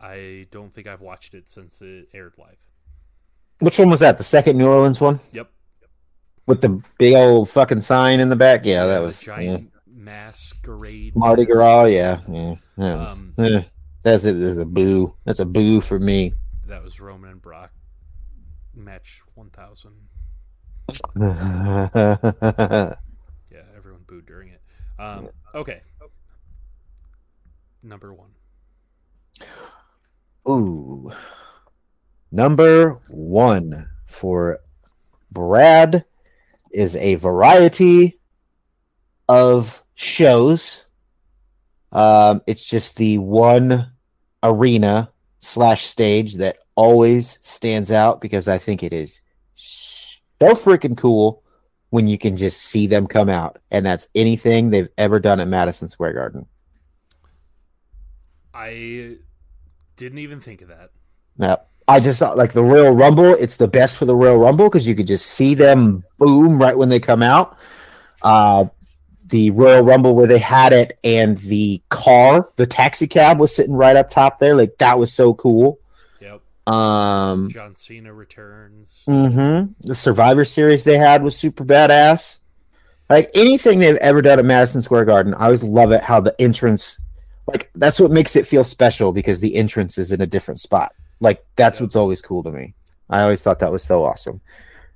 [0.00, 2.56] I don't think I've watched it since it aired live.
[3.60, 4.18] Which one was that?
[4.18, 5.50] The second New Orleans one Yep.
[6.46, 8.64] with the big old fucking sign in the back.
[8.64, 9.36] Yeah, that The was yeah.
[9.36, 11.16] giant masquerade.
[11.16, 11.84] Mardi Gras.
[11.86, 12.54] Yeah, yeah.
[12.76, 13.62] That was, Um, eh,
[14.04, 14.34] that's it.
[14.34, 15.14] That's a boo.
[15.24, 16.32] That's a boo for me.
[16.68, 17.72] That was Roman and Brock
[18.74, 19.92] match 1000.
[21.18, 22.94] yeah.
[23.50, 24.60] Yeah, everyone booed during it.
[24.98, 25.80] Um, okay.
[27.82, 28.28] Number one.
[30.46, 31.10] Ooh.
[32.30, 34.60] Number one for
[35.30, 36.04] Brad
[36.70, 38.18] is a variety
[39.30, 40.86] of shows.
[41.92, 43.90] Um, it's just the one
[44.42, 45.10] arena
[45.40, 49.20] slash stage that always stands out because I think it is
[49.54, 51.42] so freaking cool
[51.90, 53.58] when you can just see them come out.
[53.70, 56.46] And that's anything they've ever done at Madison Square Garden.
[58.52, 59.16] I
[59.96, 60.90] didn't even think of that.
[61.36, 63.34] No, I just thought like the Royal Rumble.
[63.34, 66.76] It's the best for the Royal Rumble because you could just see them boom right
[66.76, 67.56] when they come out.
[68.22, 68.66] Uh,
[69.28, 73.74] the Royal Rumble where they had it and the car, the taxi cab was sitting
[73.74, 74.54] right up top there.
[74.54, 75.78] Like that was so cool.
[76.20, 76.40] Yep.
[76.72, 79.02] Um, John Cena returns.
[79.08, 79.74] Mm mhm.
[79.80, 82.40] The Survivor Series they had was super badass.
[83.10, 86.34] Like anything they've ever done at Madison Square Garden, I always love it how the
[86.40, 86.98] entrance,
[87.46, 90.92] like that's what makes it feel special because the entrance is in a different spot.
[91.20, 91.86] Like that's Yep.
[91.86, 92.74] what's always cool to me.
[93.10, 94.40] I always thought that was so awesome.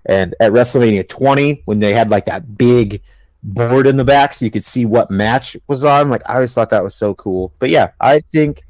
[0.06, 3.00] And at WrestleMania 20, when they had like that big
[3.42, 6.54] board in the back so you could see what match was on, like I always
[6.54, 7.52] thought that was so cool.
[7.58, 8.62] But yeah, I think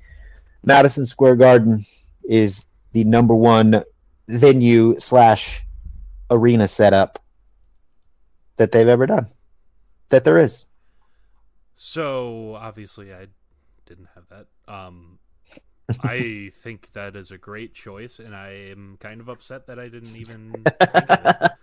[0.65, 1.85] Madison Square Garden
[2.25, 3.85] is the number one
[4.29, 5.67] venue slash
[6.31, 7.19] arena setup
[8.57, 9.27] that they've ever done.
[10.09, 10.67] That there is.
[11.75, 13.27] So obviously, I
[13.87, 14.73] didn't have that.
[14.73, 15.19] Um,
[16.03, 19.89] I think that is a great choice, and I am kind of upset that I
[19.89, 21.51] didn't even think of it.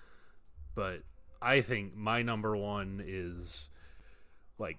[0.76, 1.02] But
[1.42, 3.70] I think my number one is
[4.58, 4.78] like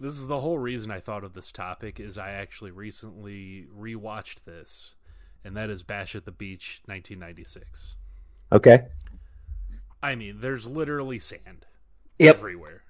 [0.00, 4.44] this is the whole reason I thought of this topic is I actually recently rewatched
[4.44, 4.94] this,
[5.44, 7.94] and that is Bash at the Beach, 1996.
[8.52, 8.86] Okay.
[10.02, 11.66] I mean, there's literally sand
[12.18, 12.36] Yep.
[12.36, 12.82] everywhere.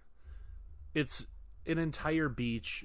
[0.94, 1.26] It's
[1.66, 2.84] an entire beach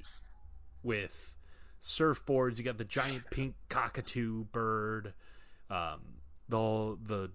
[0.84, 1.34] with
[1.82, 2.58] surfboards.
[2.58, 5.14] You got the giant pink cockatoo bird.
[5.70, 6.00] Um,
[6.48, 7.32] the the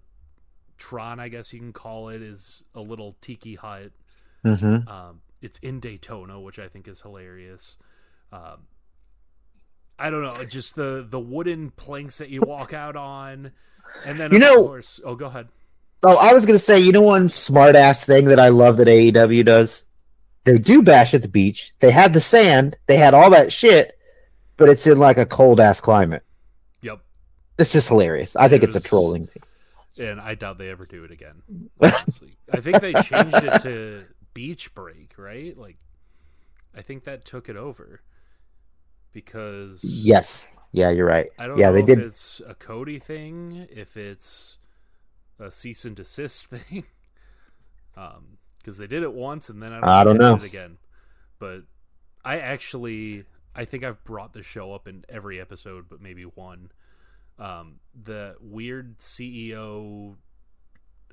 [0.77, 3.91] Tron, I guess you can call it, is a little tiki hut.
[4.45, 4.87] Mm-hmm.
[4.87, 7.77] Um, it's in Daytona, which I think is hilarious.
[8.31, 8.67] Um,
[9.97, 13.51] I don't know, just the the wooden planks that you walk out on,
[14.05, 15.47] and then You of know- course, oh, go ahead.
[16.05, 18.87] Oh, I was gonna say, you know, one smart ass thing that I love that
[18.87, 19.83] AEW does.
[20.43, 21.73] They do bash at the beach.
[21.79, 22.77] They had the sand.
[22.85, 23.97] They had all that shit,
[24.57, 26.21] but it's in like a cold ass climate.
[26.83, 26.99] Yep.
[27.57, 28.35] It's just hilarious.
[28.35, 29.41] I think It it's a trolling thing.
[29.97, 31.43] And I doubt they ever do it again.
[31.79, 35.57] Honestly, I think they changed it to Beach Break, right?
[35.57, 35.77] Like,
[36.75, 38.01] I think that took it over
[39.11, 40.57] because Yes.
[40.73, 41.29] Yeah, you're right.
[41.37, 41.99] I don't Yeah, know they if did.
[41.99, 44.57] it's a Cody thing, if it's
[45.39, 46.85] a cease and desist thing,
[47.95, 50.37] um, because they did it once and then I don't, I don't know.
[50.37, 50.77] it again.
[51.39, 51.63] But
[52.25, 53.25] I actually,
[53.55, 56.71] I think I've brought the show up in every episode, but maybe one.
[57.37, 60.15] Um, the weird CEO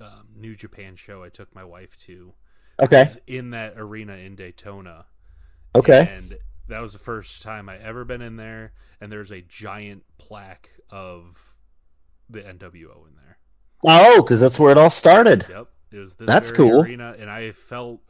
[0.01, 2.35] um, New Japan show I took my wife to
[2.81, 3.05] Okay.
[3.05, 5.07] was in that arena in Daytona.
[5.75, 6.09] Okay.
[6.17, 6.37] And
[6.69, 10.71] that was the first time I ever been in there, and there's a giant plaque
[10.91, 11.55] of
[12.31, 13.39] the NWO in there.
[13.85, 15.47] Oh, because that's where it all started.
[15.49, 16.83] Yep, it was That's cool.
[16.83, 18.01] arena, and I felt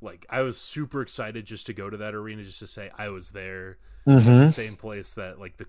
[0.00, 3.08] like I was super excited just to go to that arena, just to say I
[3.10, 4.40] was there, Mm-hmm.
[4.46, 5.66] the same place that like the,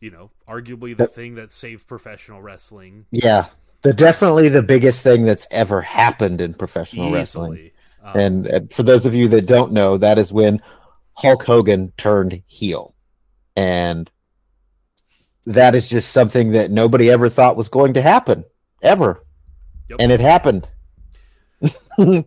[0.00, 3.06] you know, arguably the thing that saved professional wrestling.
[3.10, 3.46] Yeah.
[3.82, 7.70] They're definitely the biggest thing that's ever happened in professional wrestling.
[8.02, 10.60] Um, And, and for those of you that don't know, that is when
[11.14, 12.94] Hulk Hogan turned heel.
[13.56, 14.10] And
[15.46, 18.44] that is just something that nobody ever thought was going to happen,
[18.82, 19.24] ever.
[19.88, 20.00] Yep.
[20.00, 20.68] And it happened.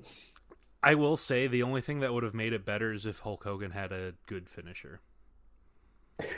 [0.83, 3.43] I will say the only thing that would have made it better is if Hulk
[3.43, 5.01] Hogan had a good finisher.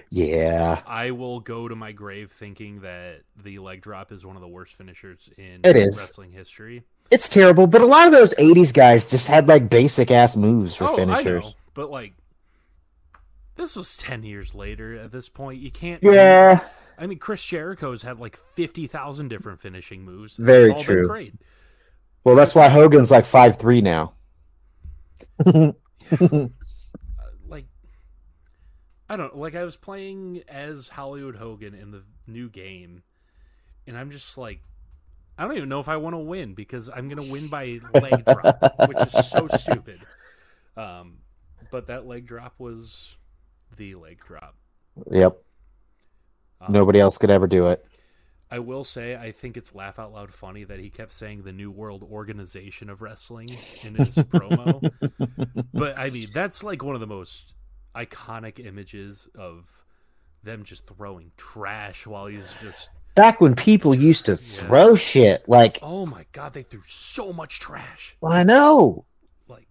[0.09, 0.81] Yeah.
[0.85, 4.47] I will go to my grave thinking that the leg drop is one of the
[4.47, 5.97] worst finishers in It is.
[5.97, 6.83] wrestling history.
[7.09, 10.75] It's terrible, but a lot of those 80s guys just had like basic ass moves
[10.75, 11.43] for oh, I finishers.
[11.43, 12.13] know, but like
[13.55, 14.95] this was ten years later.
[14.95, 16.01] At this point, you can't.
[16.01, 16.61] Yeah.
[16.97, 20.35] I mean, Chris Jericho's had like fifty thousand different finishing moves.
[20.37, 21.07] Very true.
[21.07, 21.33] great.
[22.23, 24.13] Well, that's why Hogan's like five three now.
[29.11, 33.03] I don't like I was playing as Hollywood Hogan in the new game
[33.85, 34.61] and I'm just like
[35.37, 37.81] I don't even know if I want to win because I'm going to win by
[37.93, 39.99] leg drop, which is so stupid.
[40.77, 41.17] Um
[41.71, 43.17] but that leg drop was
[43.75, 44.55] the leg drop.
[45.11, 45.37] Yep.
[46.61, 47.85] Um, Nobody else could ever do it.
[48.49, 51.51] I will say I think it's laugh out loud funny that he kept saying the
[51.51, 53.49] New World Organization of Wrestling
[53.83, 54.89] in his promo.
[55.73, 57.55] But I mean, that's like one of the most
[57.95, 59.65] iconic images of
[60.43, 65.79] them just throwing trash while he's just Back when people used to throw shit, like
[65.81, 68.15] oh my god, they threw so much trash.
[68.25, 69.05] I know
[69.47, 69.67] Like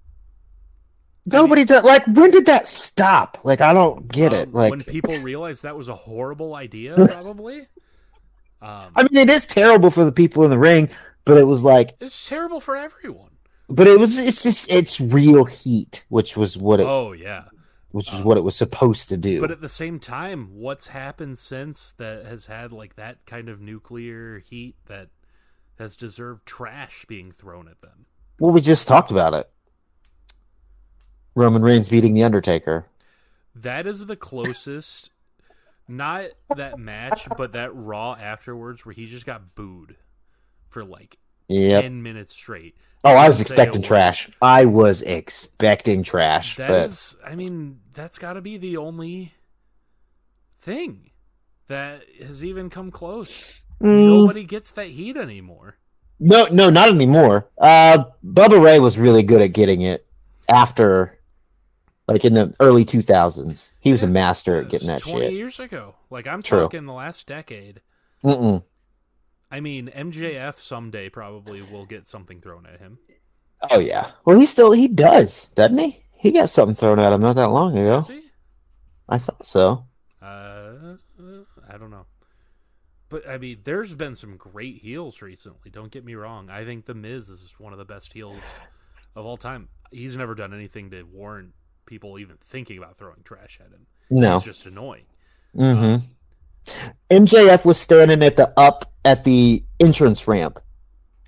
[1.26, 1.82] nobody did.
[1.84, 3.38] Like when did that stop?
[3.42, 4.48] Like I don't get it.
[4.48, 7.60] um, Like when people realized that was a horrible idea, probably.
[8.62, 10.90] Um, I mean, it is terrible for the people in the ring,
[11.24, 13.30] but it was like, it's terrible for everyone.
[13.70, 14.18] but it was.
[14.18, 17.44] It's just it's real heat, which was what it, Oh yeah.
[17.90, 19.40] Which is um, what it was supposed to do.
[19.40, 23.60] But at the same time, what's happened since that has had like that kind of
[23.60, 25.08] nuclear heat that
[25.78, 28.06] has deserved trash being thrown at them?
[28.40, 29.48] well, we just talked about it.
[31.36, 32.86] Roman Reigns beating the Undertaker.
[33.54, 35.10] That is the closest,
[35.86, 39.96] not that match, but that Raw afterwards where he just got booed
[40.68, 41.18] for like
[41.50, 41.82] Yep.
[41.82, 42.76] 10 minutes straight.
[43.04, 44.30] Oh, I was Didn't say a expecting trash.
[44.42, 49.32] I was expecting trash, That but is, I mean, that's got to be the only
[50.60, 51.10] thing
[51.68, 53.48] that has even come close.
[53.82, 55.76] Mm, Nobody gets that heat anymore.
[56.18, 57.48] no, no, not anymore.
[57.58, 60.06] Uh, Bubba Ray was really good at getting it
[60.48, 61.18] after,
[62.06, 63.72] like in the early two thousands.
[63.80, 65.32] He was a master at getting that 20 shit.
[65.32, 65.94] years ago.
[66.10, 66.60] Like, I'm True.
[66.60, 67.80] talking the last decade.
[68.22, 68.62] Mm-mm.
[69.50, 72.98] I mean, MJF someday probably will get something thrown at him.
[73.70, 74.12] Oh yeah.
[74.24, 76.04] Well, he still he does, doesn't he?
[76.12, 78.00] He got something thrown at him not that long ago.
[78.02, 78.22] He?
[79.08, 79.86] I thought so.
[80.22, 80.96] Uh,
[81.68, 82.06] I don't know.
[83.08, 85.70] But I mean, there's been some great heels recently.
[85.70, 86.48] Don't get me wrong.
[86.48, 88.40] I think The Miz is one of the best heels
[89.16, 89.68] of all time.
[89.90, 91.52] He's never done anything to warrant
[91.86, 93.86] people even thinking about throwing trash at him.
[94.10, 94.38] No.
[94.38, 95.06] He's just annoying.
[95.56, 96.06] Mm-hmm.
[97.10, 100.58] MJF was standing at the up at the entrance ramp,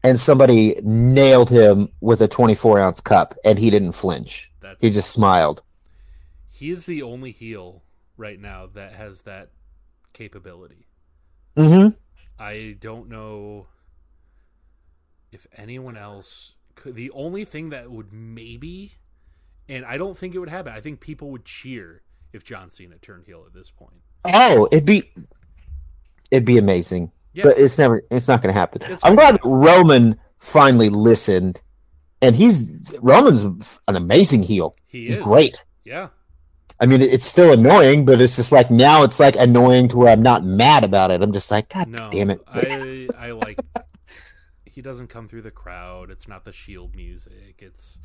[0.04, 4.50] and somebody nailed him with a 24 ounce cup, and he didn't flinch.
[4.60, 5.62] That's He just smiled.
[6.50, 7.82] he is the only heel
[8.16, 9.50] right now that has that
[10.12, 10.86] capability.
[11.56, 11.96] Mm-hmm.
[12.38, 13.66] I don't know
[15.32, 16.94] if anyone else could.
[16.94, 18.92] The only thing that would maybe,
[19.68, 20.72] and I don't think it would happen.
[20.72, 22.02] I think people would cheer
[22.32, 24.02] if John Cena turned heel at this point.
[24.24, 25.12] Oh, it'd be
[26.30, 27.10] it'd be amazing,
[27.42, 28.02] but it's never.
[28.10, 28.82] It's not going to happen.
[28.84, 31.60] It's I'm glad Roman finally listened,
[32.20, 34.76] and he's Roman's an amazing heel.
[34.86, 35.64] he He's is great.
[35.84, 36.08] Yeah,
[36.82, 40.08] I mean, it's still annoying, but it's just like now it's like annoying to where
[40.08, 41.22] I'm not mad about it.
[41.22, 42.40] I'm just like, God no, damn it.
[42.48, 43.58] I I like
[44.64, 46.10] he doesn't come through the crowd.
[46.10, 47.56] It's not the Shield music.
[47.58, 48.00] It's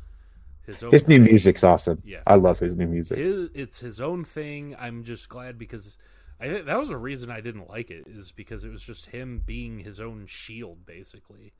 [0.68, 0.92] his own.
[0.92, 1.24] His new thing.
[1.24, 2.00] music's awesome.
[2.04, 2.22] Yeah.
[2.26, 3.18] I love his new music.
[3.18, 4.76] His, it's his own thing.
[4.78, 5.98] I'm just glad because
[6.40, 9.42] I that was a reason I didn't like it is because it was just him
[9.44, 11.52] being his own shield basically,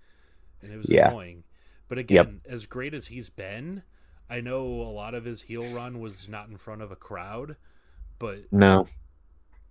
[0.63, 1.09] and it was Yeah.
[1.09, 1.43] annoying.
[1.89, 3.83] But again, as great as he's been,
[4.31, 7.57] I know a lot of his heel run was not in front of a crowd,
[8.19, 8.87] but No.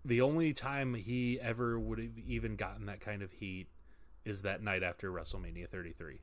[0.04, 3.68] the only time he ever would have even gotten that kind of heat
[4.26, 6.20] is that night after WrestleMania 33.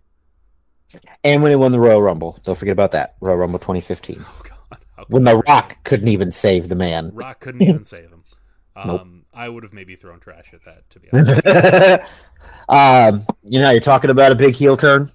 [1.25, 2.39] And when he won the Royal Rumble.
[2.43, 3.17] Don't forget about that.
[3.21, 4.17] Royal Rumble 2015.
[4.21, 5.07] Oh God!
[5.09, 7.11] When The Rock couldn't even save the man.
[7.15, 8.23] Rock couldn't even save him.
[8.77, 9.07] Um, Nope.
[9.35, 12.11] I would have maybe thrown trash at that to be honest.
[12.69, 15.11] um, you know, you're talking about a big heel turn.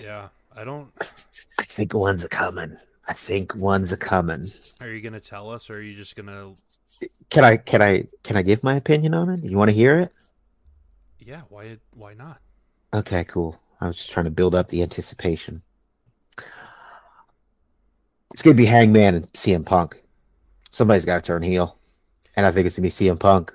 [0.00, 0.90] yeah, I don't.
[1.00, 2.76] I think one's a coming.
[3.08, 4.44] I think one's a coming.
[4.80, 6.52] Are you gonna tell us, or are you just gonna?
[7.30, 9.44] Can I can I can I give my opinion on it?
[9.44, 10.12] You want to hear it?
[11.18, 11.78] Yeah, why?
[11.92, 12.38] Why not?
[12.94, 13.60] Okay, cool.
[13.80, 15.62] I was just trying to build up the anticipation.
[18.32, 19.96] It's gonna be Hangman and CM Punk.
[20.70, 21.78] Somebody's got to turn heel,
[22.36, 23.52] and I think it's gonna be CM Punk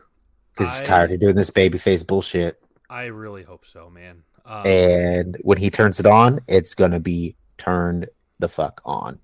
[0.54, 2.62] because he's tired of doing this babyface bullshit.
[2.90, 4.24] I really hope so, man.
[4.46, 8.08] Um, And when he turns it on, it's gonna be turned
[8.40, 9.20] the fuck on.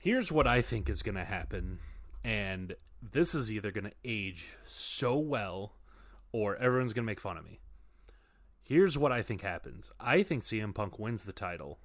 [0.00, 1.78] here's what I think is gonna happen,
[2.24, 5.74] and this is either gonna age so well,
[6.32, 7.60] or everyone's gonna make fun of me.
[8.68, 9.90] Here's what I think happens.
[9.98, 11.78] I think CM Punk wins the title.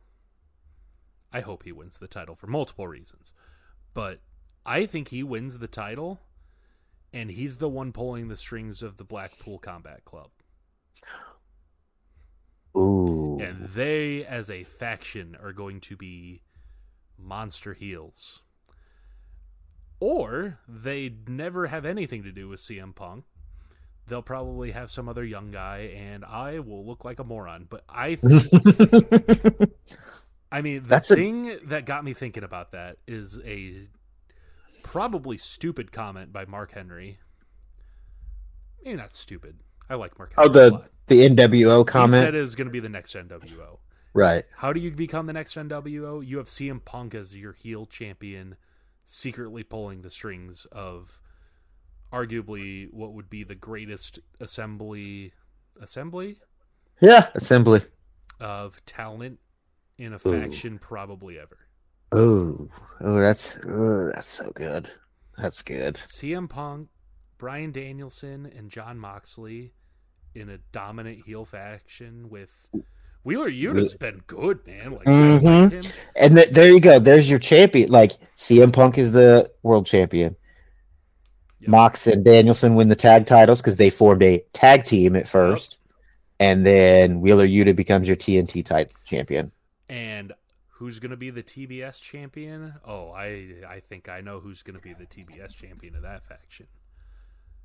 [1.32, 3.34] I hope he wins the title for multiple reasons.
[3.94, 4.20] But
[4.66, 6.20] I think he wins the title
[7.14, 10.32] and he's the one pulling the strings of the Blackpool Combat Club.
[12.76, 16.42] Ooh, And they as a faction are going to be
[17.18, 18.42] monster heels.
[20.02, 23.24] Or they never have anything to do with CM Punk.
[24.08, 27.84] They'll probably have some other young guy and I will look like a moron, but
[27.88, 28.44] I think
[30.52, 33.88] I mean, the That's a- thing that got me thinking about that is a
[34.84, 37.20] probably stupid comment by Mark Henry.
[38.84, 39.60] Maybe not stupid.
[39.90, 40.60] I like Mark oh, Henry.
[40.62, 43.14] oh a the the NWO He comment, said it was going to be the next
[43.16, 43.80] NWO.
[44.14, 44.46] right?
[44.58, 46.26] How do you become the next NWO?
[46.26, 48.56] You have CM Punk as your heel champion,
[49.06, 51.20] secretly pulling the strings of
[52.14, 55.34] arguably what would be the greatest assembly
[55.82, 56.38] assembly
[57.02, 57.82] Yeah, assembly.
[58.40, 59.40] of talent
[59.98, 60.42] in a Ooh.
[60.42, 61.58] faction probably ever.
[62.12, 62.70] Oh,
[63.02, 64.88] oh, that's oh, that's so good.
[65.38, 65.96] That's good.
[66.16, 66.90] CM Punk,
[67.40, 69.74] Bryan Danielson, and Jon Moxley
[70.36, 72.52] in a dominant heel faction with
[73.24, 74.92] Wheeler Yuta's been good, man.
[74.92, 75.72] Like, Mhm.
[75.72, 75.92] him.
[76.16, 77.00] And th- there you go.
[77.00, 77.90] There's your champion.
[77.90, 80.36] Like CM Punk is the world champion.
[81.64, 81.70] Yep.
[81.70, 85.80] Mox and Danielson win the tag titles because they formed a tag team at first,
[86.42, 89.50] and then Wheeler Yuta becomes your TNT type champion.
[89.88, 90.34] And
[90.68, 92.74] who's going to be the TBS champion?
[92.86, 96.28] Oh, I I think I know who's going to be the TBS champion of that
[96.28, 96.68] faction.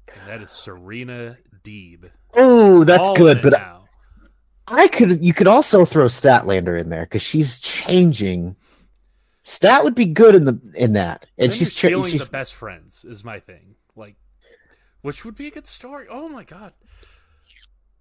[0.07, 2.09] And that is Serena Deeb.
[2.35, 3.43] Oh, that's good.
[3.43, 3.89] But now.
[4.69, 8.55] I could you could also throw Statlander in there because she's changing.
[9.43, 12.55] Stat would be good in the in that, and she's you're cha- she's the best
[12.55, 13.75] friends is my thing.
[13.99, 14.17] Like,
[15.03, 16.07] which would be a good story.
[16.09, 16.73] Oh my god,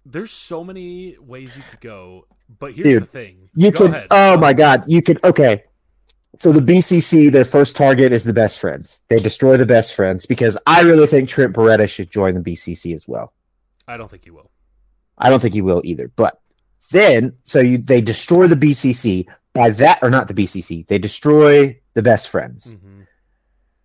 [0.06, 2.26] there's so many ways you could go.
[2.58, 3.48] But here's Dude, the thing.
[3.54, 3.90] You Go could.
[3.90, 4.06] ahead.
[4.10, 4.56] Oh Go my ahead.
[4.58, 5.22] god, you could.
[5.24, 5.64] Okay,
[6.38, 9.02] so the BCC, their first target is the best friends.
[9.08, 12.94] They destroy the best friends because I really think Trent Beretta should join the BCC
[12.94, 13.32] as well.
[13.86, 14.50] I don't think he will.
[15.18, 16.10] I don't think he will either.
[16.16, 16.40] But
[16.90, 19.28] then, so you they destroy the BCC.
[19.54, 22.72] By that, or not the BCC, they destroy the best friends.
[22.74, 22.97] hmm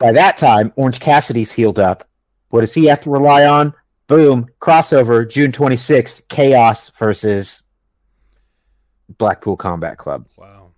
[0.04, 2.04] By that time, Orange Cassidy's healed up.
[2.50, 3.74] What does he have to rely on?
[4.08, 7.64] Boom, crossover, June 26th, Chaos versus
[9.18, 10.28] Blackpool Combat Club.
[10.38, 10.72] Wow.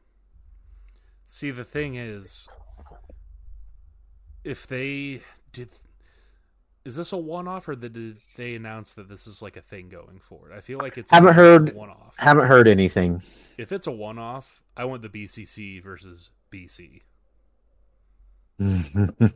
[1.25, 2.47] See, the thing is,
[4.43, 5.69] if they did,
[6.85, 10.19] is this a one-off or did they announce that this is like a thing going
[10.19, 10.51] forward?
[10.55, 12.13] I feel like it's Haven't heard- one-off.
[12.19, 13.23] Haven't heard anything.
[13.57, 17.01] If it's a one-off, I want the BCC versus BC.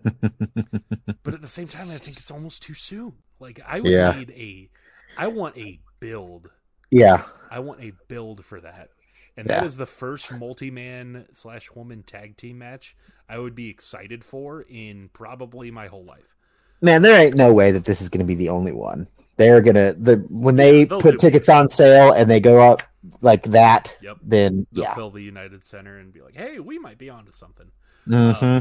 [1.23, 3.23] But at the same time, I think it's almost too soon.
[3.39, 4.01] Like I would Yeah.
[4.01, 4.69] need a,
[5.15, 6.51] I want a build.
[6.91, 7.23] Yeah.
[7.49, 8.91] I want a build for that,
[9.37, 9.63] and that Yeah.
[9.63, 12.95] is the first multi-man slash woman tag team match
[13.27, 16.35] I would be excited for in probably my whole life.
[16.81, 19.07] Man, there ain't no way that this is going to be the only one.
[19.37, 22.81] They're gonna the when they Yeah, put tickets on sale and they go up
[23.21, 23.97] like that.
[24.01, 24.17] Yep.
[24.21, 24.95] Then They'll yeah.
[24.95, 27.71] fill the United Center and be like, "Hey, we might be onto something."
[28.07, 28.59] hmm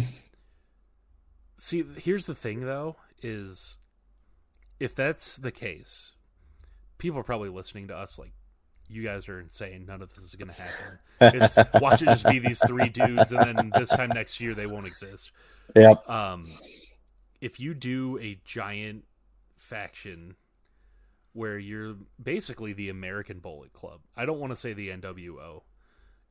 [1.59, 3.79] See, here's the thing though: is
[4.81, 6.13] if that's the case,
[6.99, 8.33] people are probably listening to us like,
[8.89, 9.85] you guys are insane.
[9.87, 10.99] None of this is going to happen.
[11.21, 14.67] It's watch it just be these three dudes, and then this time next year they
[14.67, 15.31] won't exist.
[15.77, 16.09] Yep.
[16.09, 16.45] Um,
[17.41, 19.05] if you do a giant
[19.57, 20.37] faction
[21.35, 25.63] where you're basically the American Bullet Club, I don't want to say the NWO.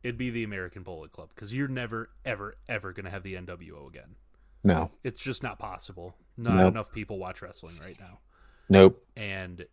[0.04, 3.36] It'd be the American Bullet Club because you're never, ever, ever going to have the
[3.36, 4.16] NWO again.
[4.64, 4.92] No.
[5.04, 6.16] It's just not possible.
[6.36, 6.72] Not Nope.
[6.74, 8.20] enough people watch wrestling right now.
[8.70, 9.06] Nope.
[9.16, 9.66] And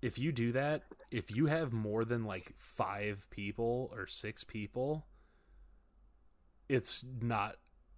[0.00, 5.06] if you do that, if you have more than like five people or six people,
[6.68, 7.56] it's not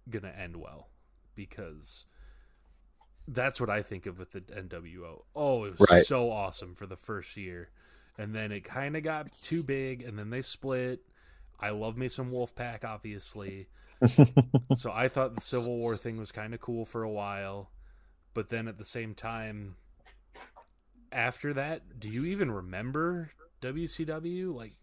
[0.09, 0.89] gonna end well
[1.35, 2.05] because
[3.27, 5.25] that's what I think of with the NWO.
[5.35, 6.05] Oh, it was Right.
[6.05, 7.69] so awesome for the first year.
[8.17, 11.01] And then it kind of got too big, and then they split.
[11.59, 13.67] I love me some Wolfpack, obviously.
[14.75, 17.69] so I thought the Civil War thing was kind of cool for a while,
[18.33, 19.75] but then at the same time,
[21.11, 23.31] after that, do you even remember
[23.61, 24.53] WCW?
[24.53, 24.73] Like,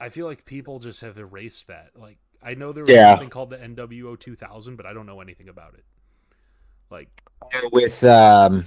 [0.00, 1.90] I feel like people just have erased that.
[1.96, 3.12] Like, I know there was Yeah.
[3.12, 5.84] something called the NWO 2000, but I don't know anything about it.
[6.90, 7.22] Like,
[7.72, 8.66] With um,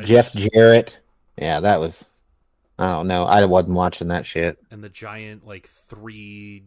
[0.00, 1.00] Jeff just- Jarrett.
[1.36, 2.10] Yeah, that was.
[2.80, 3.24] I don't know.
[3.24, 4.58] I wasn't watching that shit.
[4.70, 6.64] and the giant like three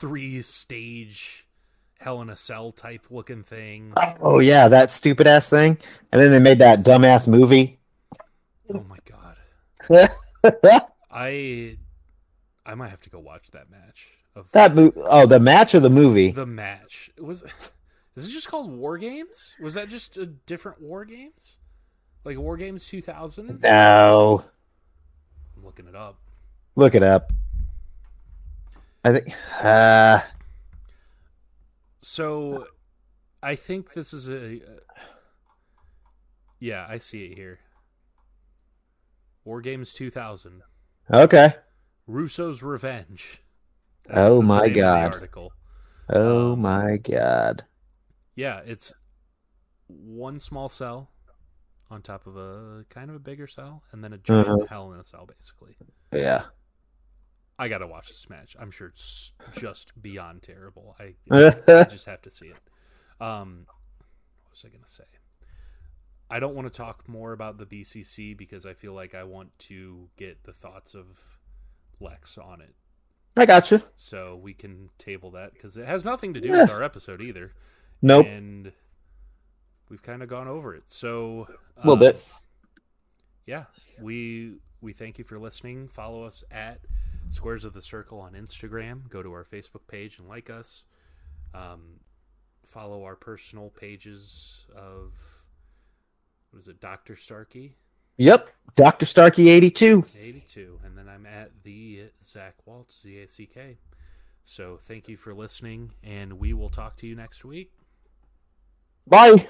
[0.00, 1.46] three stage
[2.00, 3.92] Hell in a Cell type looking thing.
[4.20, 5.78] Oh yeah, that stupid ass thing.
[6.12, 7.78] And then they made that dumbass movie.
[8.72, 10.10] Oh my god.
[11.10, 11.78] I
[12.66, 15.80] I might have to go watch that match of That mo- oh, the match or
[15.80, 16.30] the movie?
[16.32, 17.10] the match.
[17.16, 17.42] It was
[18.16, 19.54] is it just called War Games?
[19.62, 21.58] Was that just a different War Games?
[22.24, 23.60] Like War Games 2000?
[23.62, 24.44] No,
[25.56, 26.18] I'm looking it up.
[26.76, 27.32] look it up.
[29.04, 29.28] I think.
[29.60, 30.20] Uh,
[32.02, 32.66] So
[33.42, 34.60] I think this is a
[36.58, 37.60] Yeah, I see it here.
[39.44, 40.64] War Games 2000.
[41.12, 41.54] okay.
[42.06, 43.42] Russo's Revenge.
[44.08, 45.04] Oh my name of the God.
[45.04, 45.52] article.
[46.08, 47.66] Oh Um, my god.
[48.36, 48.92] Yeah, it's
[49.88, 51.10] one small cell
[51.90, 54.66] on top of a kind of a bigger cell, and then a giant Uh-huh.
[54.66, 55.76] hell in a cell, basically.
[56.12, 56.44] Yeah.
[57.58, 58.56] I gotta watch this match.
[58.58, 60.96] I'm sure it's just beyond terrible.
[60.98, 62.56] I, I just have to see it.
[63.24, 63.66] Um,
[64.42, 65.04] what was I gonna say?
[66.30, 69.56] I don't want to talk more about the BCC because I feel like I want
[69.60, 71.06] to get the thoughts of
[72.00, 72.74] Lex on it,
[73.36, 73.80] I got you.
[73.96, 76.62] so we can table that because it has nothing to do Yeah.
[76.62, 77.52] with our episode either.
[78.02, 78.26] Nope.
[78.26, 78.72] and
[79.88, 80.84] we've kind of gone over it.
[80.86, 82.24] So A little um, bit.
[83.46, 83.64] yeah.
[84.00, 85.88] We we thank you for listening.
[85.88, 86.80] Follow us at
[87.30, 89.08] Squares of the Circle on Instagram.
[89.08, 90.84] Go to our Facebook page and like us.
[91.52, 92.00] Um,
[92.66, 95.12] follow our personal pages of
[96.50, 97.76] what is it, Doctor Starkey
[98.16, 98.50] Yep.
[98.76, 100.04] Doctor Starkey eighty two.
[100.20, 103.76] eighty two, and then I'm at the Zack Waltz Z A C K.
[104.44, 107.72] So thank you for listening, and we will talk to you next week.
[109.06, 109.48] Bye.